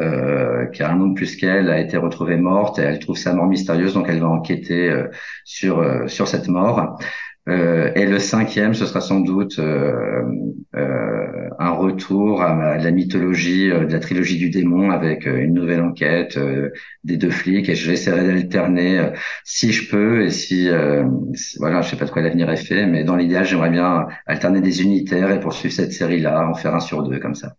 euh, 0.00 0.66
qui 0.66 0.82
a 0.82 0.92
un 0.92 1.00
an 1.00 1.06
de 1.08 1.14
plus 1.14 1.36
qu'elle, 1.36 1.70
a 1.70 1.80
été 1.80 1.96
retrouvée 1.96 2.36
morte 2.36 2.78
et 2.78 2.82
elle 2.82 2.98
trouve 2.98 3.16
sa 3.16 3.32
mort 3.32 3.46
mystérieuse, 3.46 3.94
donc 3.94 4.06
elle 4.08 4.20
va 4.20 4.28
enquêter 4.28 4.92
sur 5.44 5.82
sur 6.08 6.28
cette 6.28 6.48
mort. 6.48 6.98
Euh, 7.48 7.90
et 7.94 8.04
le 8.04 8.18
cinquième, 8.18 8.74
ce 8.74 8.84
sera 8.84 9.00
sans 9.00 9.20
doute 9.20 9.58
euh, 9.58 10.22
euh, 10.76 11.48
un 11.58 11.70
retour 11.70 12.42
à, 12.42 12.76
la 12.76 12.90
mythologie 12.90 13.68
de 13.68 13.90
la 13.90 14.00
trilogie 14.00 14.36
du 14.36 14.50
démon 14.50 14.90
avec 14.90 15.24
une 15.24 15.54
nouvelle 15.54 15.80
enquête 15.80 16.38
des 17.04 17.16
deux 17.16 17.30
flics. 17.30 17.68
Et 17.68 17.74
j'essaierai 17.74 18.26
d'alterner 18.26 19.12
si 19.44 19.72
je 19.72 19.90
peux 19.90 20.24
et 20.24 20.30
si, 20.30 20.68
voilà, 21.58 21.80
je 21.80 21.90
sais 21.90 21.96
pas 21.96 22.04
de 22.04 22.10
quoi 22.10 22.22
l'avenir 22.22 22.50
est 22.50 22.56
fait, 22.56 22.86
mais 22.86 23.04
dans 23.04 23.16
l'idéal, 23.16 23.44
j'aimerais 23.44 23.70
bien 23.70 24.06
alterner 24.26 24.60
des 24.60 24.82
unitaires 24.82 25.30
et 25.30 25.40
poursuivre 25.40 25.74
cette 25.74 25.92
série-là, 25.92 26.48
en 26.48 26.54
faire 26.54 26.74
un 26.74 26.80
sur 26.80 27.02
deux 27.02 27.18
comme 27.18 27.34
ça. 27.34 27.54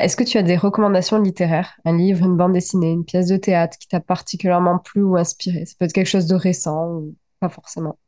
Est-ce 0.00 0.16
que 0.16 0.24
tu 0.24 0.38
as 0.38 0.42
des 0.42 0.56
recommandations 0.56 1.20
littéraires? 1.20 1.72
Un 1.84 1.96
livre, 1.96 2.24
une 2.24 2.36
bande 2.36 2.52
dessinée, 2.52 2.92
une 2.92 3.04
pièce 3.04 3.26
de 3.26 3.36
théâtre 3.36 3.76
qui 3.78 3.88
t'a 3.88 4.00
particulièrement 4.00 4.78
plu 4.78 5.02
ou 5.02 5.16
inspiré? 5.16 5.66
Ça 5.66 5.74
peut 5.78 5.84
être 5.86 5.92
quelque 5.92 6.06
chose 6.08 6.26
de 6.26 6.36
récent 6.36 6.88
ou 6.92 7.16
pas 7.40 7.48
forcément. 7.48 7.98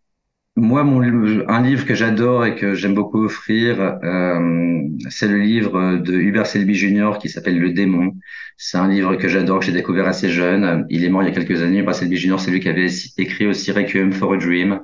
Moi, 0.60 0.84
mon, 0.84 1.00
un 1.48 1.62
livre 1.62 1.86
que 1.86 1.94
j'adore 1.94 2.44
et 2.44 2.54
que 2.54 2.74
j'aime 2.74 2.94
beaucoup 2.94 3.24
offrir, 3.24 3.80
euh, 3.80 4.82
c'est 5.08 5.26
le 5.26 5.38
livre 5.38 5.96
de 5.96 6.12
Hubert 6.12 6.46
Selby 6.46 6.74
Jr. 6.74 7.12
qui 7.18 7.30
s'appelle 7.30 7.58
Le 7.58 7.70
Démon. 7.72 8.12
C'est 8.58 8.76
un 8.76 8.88
livre 8.88 9.16
que 9.16 9.26
j'adore, 9.26 9.60
que 9.60 9.64
j'ai 9.64 9.72
découvert 9.72 10.06
assez 10.06 10.28
jeune. 10.28 10.84
Il 10.90 11.02
est 11.02 11.08
mort 11.08 11.22
il 11.22 11.28
y 11.28 11.30
a 11.30 11.34
quelques 11.34 11.62
années. 11.62 11.78
Hubert 11.78 11.94
Selby 11.94 12.16
Jr., 12.18 12.36
c'est 12.38 12.50
lui 12.50 12.60
qui 12.60 12.68
avait 12.68 12.88
écrit 13.16 13.46
aussi 13.46 13.72
Requiem 13.72 14.12
for 14.12 14.34
a 14.34 14.36
Dream, 14.36 14.80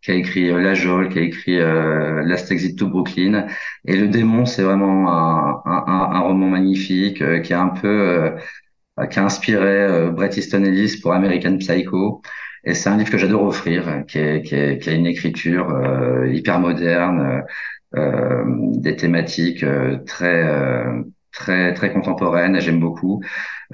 qui 0.00 0.12
a 0.12 0.14
écrit 0.14 0.50
euh, 0.50 0.62
La 0.62 0.72
Jole, 0.72 1.10
qui 1.10 1.18
a 1.18 1.22
écrit 1.22 1.58
euh, 1.58 2.22
Last 2.22 2.50
Exit 2.50 2.78
to 2.78 2.88
Brooklyn. 2.88 3.46
Et 3.86 3.96
Le 3.96 4.08
Démon, 4.08 4.46
c'est 4.46 4.62
vraiment 4.62 5.12
un, 5.12 5.60
un, 5.66 6.10
un, 6.16 6.20
roman 6.20 6.48
magnifique 6.48 7.20
euh, 7.20 7.40
qui 7.40 7.52
a 7.52 7.60
un 7.60 7.68
peu... 7.68 7.88
Euh, 7.88 8.30
qui 9.10 9.20
a 9.20 9.24
inspiré 9.24 10.10
Bret 10.10 10.30
Easton 10.36 10.64
Ellis 10.64 10.98
pour 11.00 11.12
American 11.12 11.56
Psycho. 11.58 12.20
Et 12.68 12.74
c'est 12.74 12.90
un 12.90 12.98
livre 12.98 13.10
que 13.10 13.16
j'adore 13.16 13.44
offrir, 13.44 14.04
qui, 14.06 14.18
est, 14.18 14.42
qui, 14.42 14.54
est, 14.54 14.78
qui 14.78 14.90
a 14.90 14.92
une 14.92 15.06
écriture 15.06 15.70
euh, 15.70 16.28
hyper 16.30 16.60
moderne, 16.60 17.42
euh, 17.96 18.44
des 18.74 18.94
thématiques 18.94 19.62
euh, 19.62 19.96
très 20.06 20.44
euh, 20.46 21.02
très 21.32 21.72
très 21.72 21.90
contemporaines. 21.94 22.60
J'aime 22.60 22.78
beaucoup. 22.78 23.22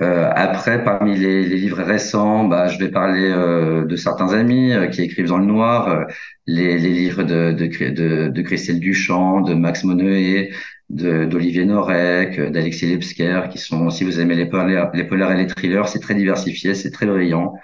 Euh, 0.01 0.31
après, 0.33 0.85
parmi 0.85 1.17
les, 1.17 1.45
les, 1.45 1.57
livres 1.57 1.83
récents, 1.83 2.45
bah, 2.45 2.69
je 2.69 2.79
vais 2.79 2.91
parler 2.91 3.31
de 3.31 3.97
certains 3.97 4.33
amis 4.33 4.73
qui 4.93 5.03
écrivent 5.03 5.29
dans 5.29 5.39
le 5.39 5.47
noir, 5.47 6.07
les, 6.47 6.79
les 6.79 6.91
livres 6.91 7.25
de, 7.25 7.53
de, 7.53 7.67
de, 7.91 8.29
de 8.29 8.43
Christelle 8.43 8.79
Duchamp, 8.81 9.41
de 9.41 9.55
Max 9.55 9.83
Moneuet, 9.85 10.51
d'Olivier 10.91 11.65
Norek, 11.65 12.41
d'Alexis 12.41 12.93
Lebsker, 12.93 13.49
qui 13.51 13.59
sont, 13.59 13.91
si 13.91 14.05
vous 14.05 14.21
aimez 14.21 14.35
les 14.37 14.47
polars, 14.47 14.91
les 14.95 15.05
polars 15.05 15.33
et 15.33 15.37
les 15.37 15.47
thrillers, 15.47 15.89
c'est 15.89 16.01
très 16.01 16.15
diversifié, 16.15 16.75
c'est 16.75 16.91
très 16.91 17.07
brillant. 17.07 17.55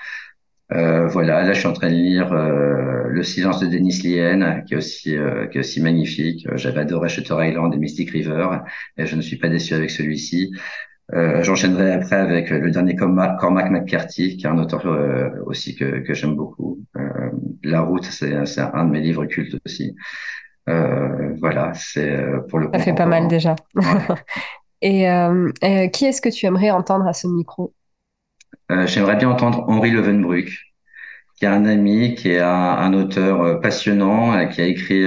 Euh, 0.72 1.09
voilà, 1.09 1.42
là 1.42 1.52
je 1.52 1.59
suis 1.59 1.68
en 1.68 1.72
train 1.72 1.88
de 1.88 1.94
lire 1.94 2.33
euh, 2.33 3.09
Le 3.09 3.22
silence 3.24 3.59
de 3.61 3.66
Denis 3.66 4.00
Lien, 4.04 4.61
qui 4.62 4.74
est 4.74 4.76
aussi 4.76 5.16
euh, 5.16 5.46
qui 5.46 5.59
est 5.59 5.61
aussi 5.61 5.83
magnifique. 5.83 6.46
J'avais 6.54 6.80
adoré 6.80 7.09
Shutter 7.09 7.35
Island 7.40 7.74
et 7.74 7.78
Mystic 7.78 8.11
River, 8.11 8.48
et 8.96 9.06
je 9.06 9.16
ne 9.16 9.20
suis 9.20 9.37
pas 9.37 9.48
déçu 9.48 9.74
avec 9.74 9.90
celui-ci. 9.90 10.52
J'enchaînerai 11.12 11.90
après 11.94 12.14
avec 12.14 12.50
le 12.50 12.70
dernier 12.70 12.94
Cormac 12.94 13.42
McCarthy, 13.42 14.37
qui 14.37 14.46
est 14.46 14.48
un 14.48 14.59
auteur 14.59 14.87
aussi 15.44 15.74
que, 15.74 16.06
que 16.06 16.14
j'aime 16.14 16.37
beaucoup. 16.37 16.85
La 17.64 17.80
route, 17.80 18.04
c'est 18.04 18.33
un 18.33 18.85
de 18.85 18.90
mes 18.92 19.00
livres 19.00 19.24
cultes 19.24 19.56
aussi. 19.66 19.96
voilà, 20.68 21.72
c'est 21.74 22.16
pour 22.48 22.61
le. 22.61 22.70
Ça 22.72 22.78
fait 22.78 22.94
pas 22.94 23.06
mal 23.06 23.26
déjà. 23.26 23.56
et 24.83 25.09
qui 25.92 26.04
est-ce 26.04 26.22
que 26.22 26.28
tu 26.28 26.46
aimerais 26.46 26.70
entendre 26.70 27.09
à 27.09 27.12
ce 27.12 27.26
micro? 27.26 27.74
Euh, 28.71 28.87
j'aimerais 28.87 29.17
bien 29.17 29.29
entendre 29.31 29.65
Henri 29.69 29.91
Levenbruck, 29.91 30.49
qui 31.37 31.45
est 31.45 31.49
un 31.49 31.65
ami, 31.65 32.15
qui 32.15 32.31
est 32.31 32.41
un, 32.41 32.93
auteur 32.93 33.43
euh, 33.43 33.55
passionnant, 33.61 34.35
euh, 34.35 34.45
qui 34.47 34.61
a 34.61 34.67
écrit 34.67 35.05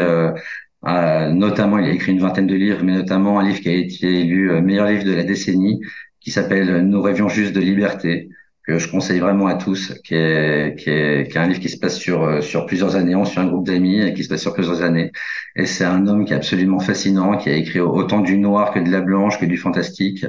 notamment, 0.84 1.78
il 1.78 1.86
a 1.86 1.92
écrit 1.94 2.12
une 2.12 2.20
vingtaine 2.20 2.48
de 2.48 2.56
livres, 2.56 2.84
mais 2.84 2.94
notamment 2.94 3.40
un 3.40 3.44
livre 3.48 3.62
qui 3.62 3.70
a 3.70 3.74
été 3.74 4.22
élu 4.22 4.62
meilleur 4.62 4.88
livre 4.88 5.06
de 5.06 5.14
la 5.14 5.24
décennie, 5.24 5.80
qui 6.20 6.32
s'appelle 6.32 6.82
Nous 6.88 7.02
rêvions 7.02 7.30
juste 7.30 7.54
de 7.54 7.62
liberté, 7.62 8.30
que 8.66 8.80
je 8.80 8.90
conseille 8.90 9.20
vraiment 9.20 9.48
à 9.48 9.56
tous, 9.56 9.94
qui 10.06 10.16
est, 10.16 10.78
qui 10.78 10.90
est, 10.90 11.32
qui 11.32 11.38
est 11.38 11.42
un 11.42 11.48
livre 11.48 11.60
qui 11.60 11.70
se 11.70 11.78
passe 11.78 11.98
sur, 11.98 12.44
sur 12.44 12.66
plusieurs 12.66 12.96
années, 12.96 13.16
on 13.16 13.26
suit 13.26 13.40
un 13.40 13.48
groupe 13.48 13.66
d'amis 13.66 14.02
et 14.02 14.14
qui 14.14 14.24
se 14.24 14.30
passe 14.30 14.42
sur 14.42 14.54
plusieurs 14.54 14.82
années. 14.82 15.12
Et 15.56 15.66
c'est 15.66 15.86
un 15.86 16.08
homme 16.08 16.26
qui 16.26 16.34
est 16.34 16.38
absolument 16.38 16.80
fascinant, 16.80 17.38
qui 17.38 17.50
a 17.50 17.56
écrit 17.56 17.80
autant 17.80 18.22
du 18.22 18.38
noir 18.38 18.74
que 18.74 18.80
de 18.80 18.90
la 18.90 19.02
blanche, 19.02 19.40
que 19.40 19.46
du 19.46 19.58
fantastique, 19.58 20.26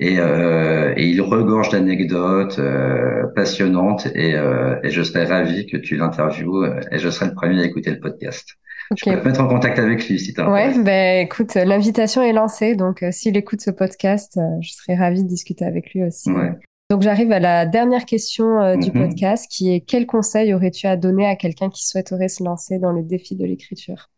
et, 0.00 0.18
euh, 0.18 0.94
et 0.96 1.06
il 1.08 1.20
regorge 1.20 1.70
d'anecdotes 1.70 2.58
euh, 2.58 3.26
passionnantes 3.34 4.06
et, 4.14 4.34
euh, 4.34 4.76
et, 4.84 4.90
je 4.90 5.02
serais 5.02 5.24
ravi 5.24 5.66
que 5.66 5.76
tu 5.76 5.96
l'interviewes 5.96 6.66
et 6.92 6.98
je 6.98 7.10
serai 7.10 7.26
le 7.26 7.34
premier 7.34 7.60
à 7.60 7.64
écouter 7.64 7.90
le 7.90 7.98
podcast. 7.98 8.54
Je 8.96 9.10
peux 9.10 9.20
te 9.20 9.26
mettre 9.26 9.40
en 9.40 9.48
contact 9.48 9.78
avec 9.78 10.08
lui 10.08 10.18
si 10.18 10.32
tu 10.32 10.40
Ouais, 10.40 10.72
ben 10.78 11.26
écoute, 11.26 11.54
l'invitation 11.54 12.22
est 12.22 12.32
lancée, 12.32 12.74
donc 12.74 13.04
s'il 13.10 13.36
écoute 13.36 13.60
ce 13.60 13.70
podcast, 13.70 14.40
je 14.62 14.70
serais 14.70 14.94
ravie 14.94 15.24
de 15.24 15.28
discuter 15.28 15.66
avec 15.66 15.92
lui 15.92 16.04
aussi. 16.04 16.30
Ouais. 16.30 16.52
Donc 16.88 17.02
j'arrive 17.02 17.30
à 17.32 17.38
la 17.38 17.66
dernière 17.66 18.06
question 18.06 18.76
du 18.76 18.90
mm-hmm. 18.90 18.92
podcast, 18.92 19.46
qui 19.50 19.74
est 19.74 19.80
quel 19.80 20.06
conseil 20.06 20.54
aurais-tu 20.54 20.86
à 20.86 20.96
donner 20.96 21.26
à 21.26 21.36
quelqu'un 21.36 21.68
qui 21.68 21.86
souhaiterait 21.86 22.28
se 22.28 22.42
lancer 22.42 22.78
dans 22.78 22.92
le 22.92 23.02
défi 23.02 23.36
de 23.36 23.44
l'écriture? 23.44 24.08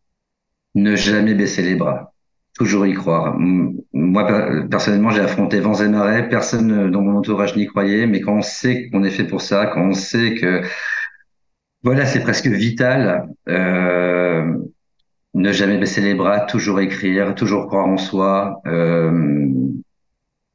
Ne 0.76 0.94
jamais 0.94 1.34
baisser 1.34 1.62
les 1.62 1.74
bras 1.74 2.14
toujours 2.54 2.86
y 2.86 2.92
croire. 2.92 3.36
Moi, 3.38 4.66
personnellement, 4.70 5.10
j'ai 5.10 5.20
affronté 5.20 5.60
vents 5.60 5.80
et 5.80 5.88
marées. 5.88 6.28
Personne 6.28 6.90
dans 6.90 7.00
mon 7.00 7.18
entourage 7.18 7.56
n'y 7.56 7.66
croyait, 7.66 8.06
mais 8.06 8.20
quand 8.20 8.38
on 8.38 8.42
sait 8.42 8.88
qu'on 8.90 9.04
est 9.04 9.10
fait 9.10 9.24
pour 9.24 9.42
ça, 9.42 9.66
quand 9.66 9.82
on 9.82 9.94
sait 9.94 10.34
que, 10.34 10.62
voilà, 11.82 12.06
c'est 12.06 12.20
presque 12.20 12.46
vital, 12.46 13.28
euh, 13.48 14.54
ne 15.34 15.52
jamais 15.52 15.78
baisser 15.78 16.00
les 16.00 16.14
bras, 16.14 16.40
toujours 16.40 16.80
écrire, 16.80 17.34
toujours 17.34 17.66
croire 17.68 17.86
en 17.86 17.96
soi, 17.96 18.60
euh, 18.66 19.48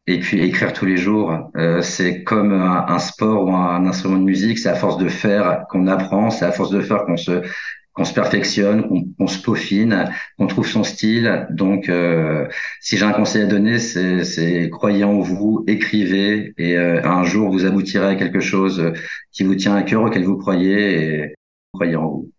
et 0.08 0.20
puis 0.20 0.42
écrire 0.42 0.74
tous 0.74 0.86
les 0.86 0.98
jours. 0.98 1.50
Euh, 1.58 1.82
c'est 1.82 2.24
comme 2.24 2.54
un, 2.54 3.00
sport 3.00 3.46
ou 3.46 3.56
un 3.56 3.86
instrument 3.86 4.18
de 4.18 4.24
musique, 4.24 4.60
c'est 4.60 4.70
à 4.70 4.76
force 4.76 4.98
de 4.98 5.10
faire 5.10 5.66
qu'on 5.70 5.88
apprend, 5.88 6.30
c'est 6.30 6.46
à 6.46 6.52
force 6.52 6.70
de 6.70 6.82
faire 6.82 7.06
qu'on 7.06 7.18
se 7.18 7.42
qu'on 7.96 8.04
se 8.04 8.14
perfectionne, 8.14 9.06
qu'on 9.18 9.28
se 9.28 9.42
peaufine, 9.42 10.12
qu'on 10.38 10.48
trouve 10.48 10.68
son 10.68 10.84
style. 10.84 11.48
Donc, 11.50 11.88
euh, 11.88 12.46
si 12.82 12.98
j'ai 12.98 13.06
un 13.06 13.14
conseil 13.14 13.44
à 13.44 13.46
donner, 13.46 13.80
c'est 13.80 14.70
croyez 14.70 15.06
en 15.06 15.22
vous, 15.22 15.64
écrivez, 15.66 16.54
et 16.58 16.78
euh, 16.78 17.02
un 17.06 17.24
jour 17.24 17.50
vous 17.50 17.66
aboutirez 17.66 18.08
à 18.08 18.16
quelque 18.16 18.42
chose 18.42 18.92
qui 19.32 19.44
vous 19.44 19.56
tient 19.56 19.76
à 19.76 19.84
cœur, 19.84 20.04
auquel 20.04 20.26
vous 20.26 20.38
croyez, 20.38 21.04
et 21.04 21.36
croyez 21.74 21.96
en 21.96 22.08
vous. 22.08 22.32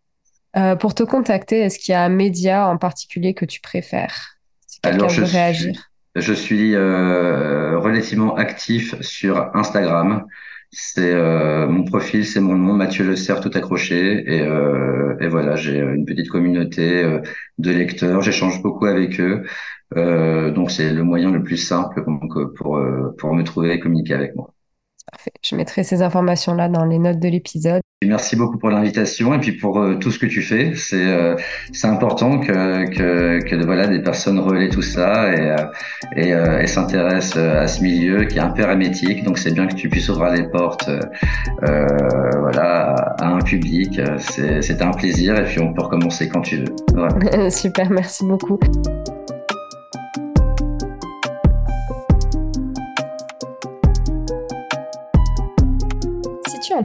Euh, 0.59 0.77
pour 0.77 0.95
te 0.95 1.03
contacter, 1.03 1.61
est-ce 1.61 1.79
qu'il 1.79 1.93
y 1.93 1.95
a 1.95 2.05
un 2.05 2.11
média 2.11 2.69
en 2.69 2.77
particulier 2.77 3.33
que 3.33 3.47
tu 3.47 3.61
préfères? 3.61 4.37
Si 4.67 4.79
Alors, 4.83 5.09
je 5.09 5.23
réagir. 5.23 5.91
Suis, 6.19 6.23
je 6.23 6.33
suis 6.35 6.77
relativement 6.77 8.37
actif 8.37 9.01
sur 9.01 9.51
Instagram. 9.55 10.27
C'est 10.79 11.15
euh, 11.15 11.67
mon 11.69 11.85
profil, 11.85 12.27
c'est 12.27 12.41
mon 12.41 12.55
nom, 12.57 12.75
Mathieu 12.75 13.05
Le 13.05 13.17
Serre, 13.17 13.41
tout 13.41 13.51
accroché. 13.55 14.23
Et, 14.31 14.43
euh, 14.43 15.17
voilà, 15.31 15.57
j'ai 15.57 15.79
une 15.79 16.05
petite 16.05 16.29
communauté 16.29 17.03
euh, 17.03 17.21
de 17.59 17.71
lecteurs. 17.71 18.21
J'échange 18.23 18.63
beaucoup 18.63 18.85
avec 18.87 19.19
eux. 19.21 19.45
Euh, 19.97 20.51
donc 20.51 20.71
c'est 20.71 20.93
le 20.93 21.03
moyen 21.03 21.31
le 21.33 21.43
plus 21.43 21.57
simple 21.57 22.05
pour, 22.57 22.81
pour 23.19 23.35
me 23.35 23.43
trouver 23.45 23.73
et 23.75 23.81
communiquer 23.81 24.15
avec 24.15 24.37
moi. 24.37 24.56
Parfait. 25.11 25.33
Je 25.43 25.55
mettrai 25.55 25.85
ces 25.85 26.03
informations-là 26.03 26.69
dans 26.69 26.85
les 26.85 26.99
notes 26.99 27.21
de 27.21 27.29
l'épisode. 27.29 27.81
Merci 28.05 28.37
beaucoup 28.37 28.59
pour 28.59 28.71
l'invitation 28.71 29.33
et 29.33 29.39
puis 29.39 29.53
pour 29.53 29.79
euh, 29.79 29.95
tout 29.95 30.11
ce 30.11 30.19
que 30.19 30.27
tu 30.27 30.43
fais. 30.43 30.75
C'est 30.75 31.07
euh, 31.07 31.35
c'est 31.73 31.87
important 31.87 32.41
que, 32.41 32.85
que, 32.91 33.43
que 33.43 33.65
voilà 33.65 33.87
des 33.87 34.03
personnes 34.03 34.39
relaient 34.39 34.69
tout 34.69 34.83
ça 34.83 35.33
et 35.33 35.57
euh, 36.35 36.61
et, 36.61 36.67
s'intéressent 36.67 37.39
à 37.39 37.67
ce 37.69 37.83
milieu 37.83 38.25
qui 38.25 38.37
est 38.37 38.43
un 38.43 38.51
peu 38.51 38.63
hermétique. 38.63 39.25
Donc 39.25 39.39
c'est 39.39 39.53
bien 39.53 39.67
que 39.67 39.75
tu 39.75 39.89
puisses 39.89 40.09
ouvrir 40.11 40.33
les 40.33 40.49
portes 40.49 40.91
voilà 41.63 42.93
à 43.19 43.29
un 43.29 43.41
public. 43.41 44.01
C'était 44.19 44.83
un 44.83 44.91
plaisir 44.91 45.39
et 45.39 45.45
puis 45.45 45.61
on 45.61 45.73
peut 45.73 45.83
recommencer 45.83 46.29
quand 46.29 46.43
tu 46.43 46.65
veux. 46.65 47.51
Super, 47.51 47.91
merci 47.91 48.25
beaucoup. 48.25 48.59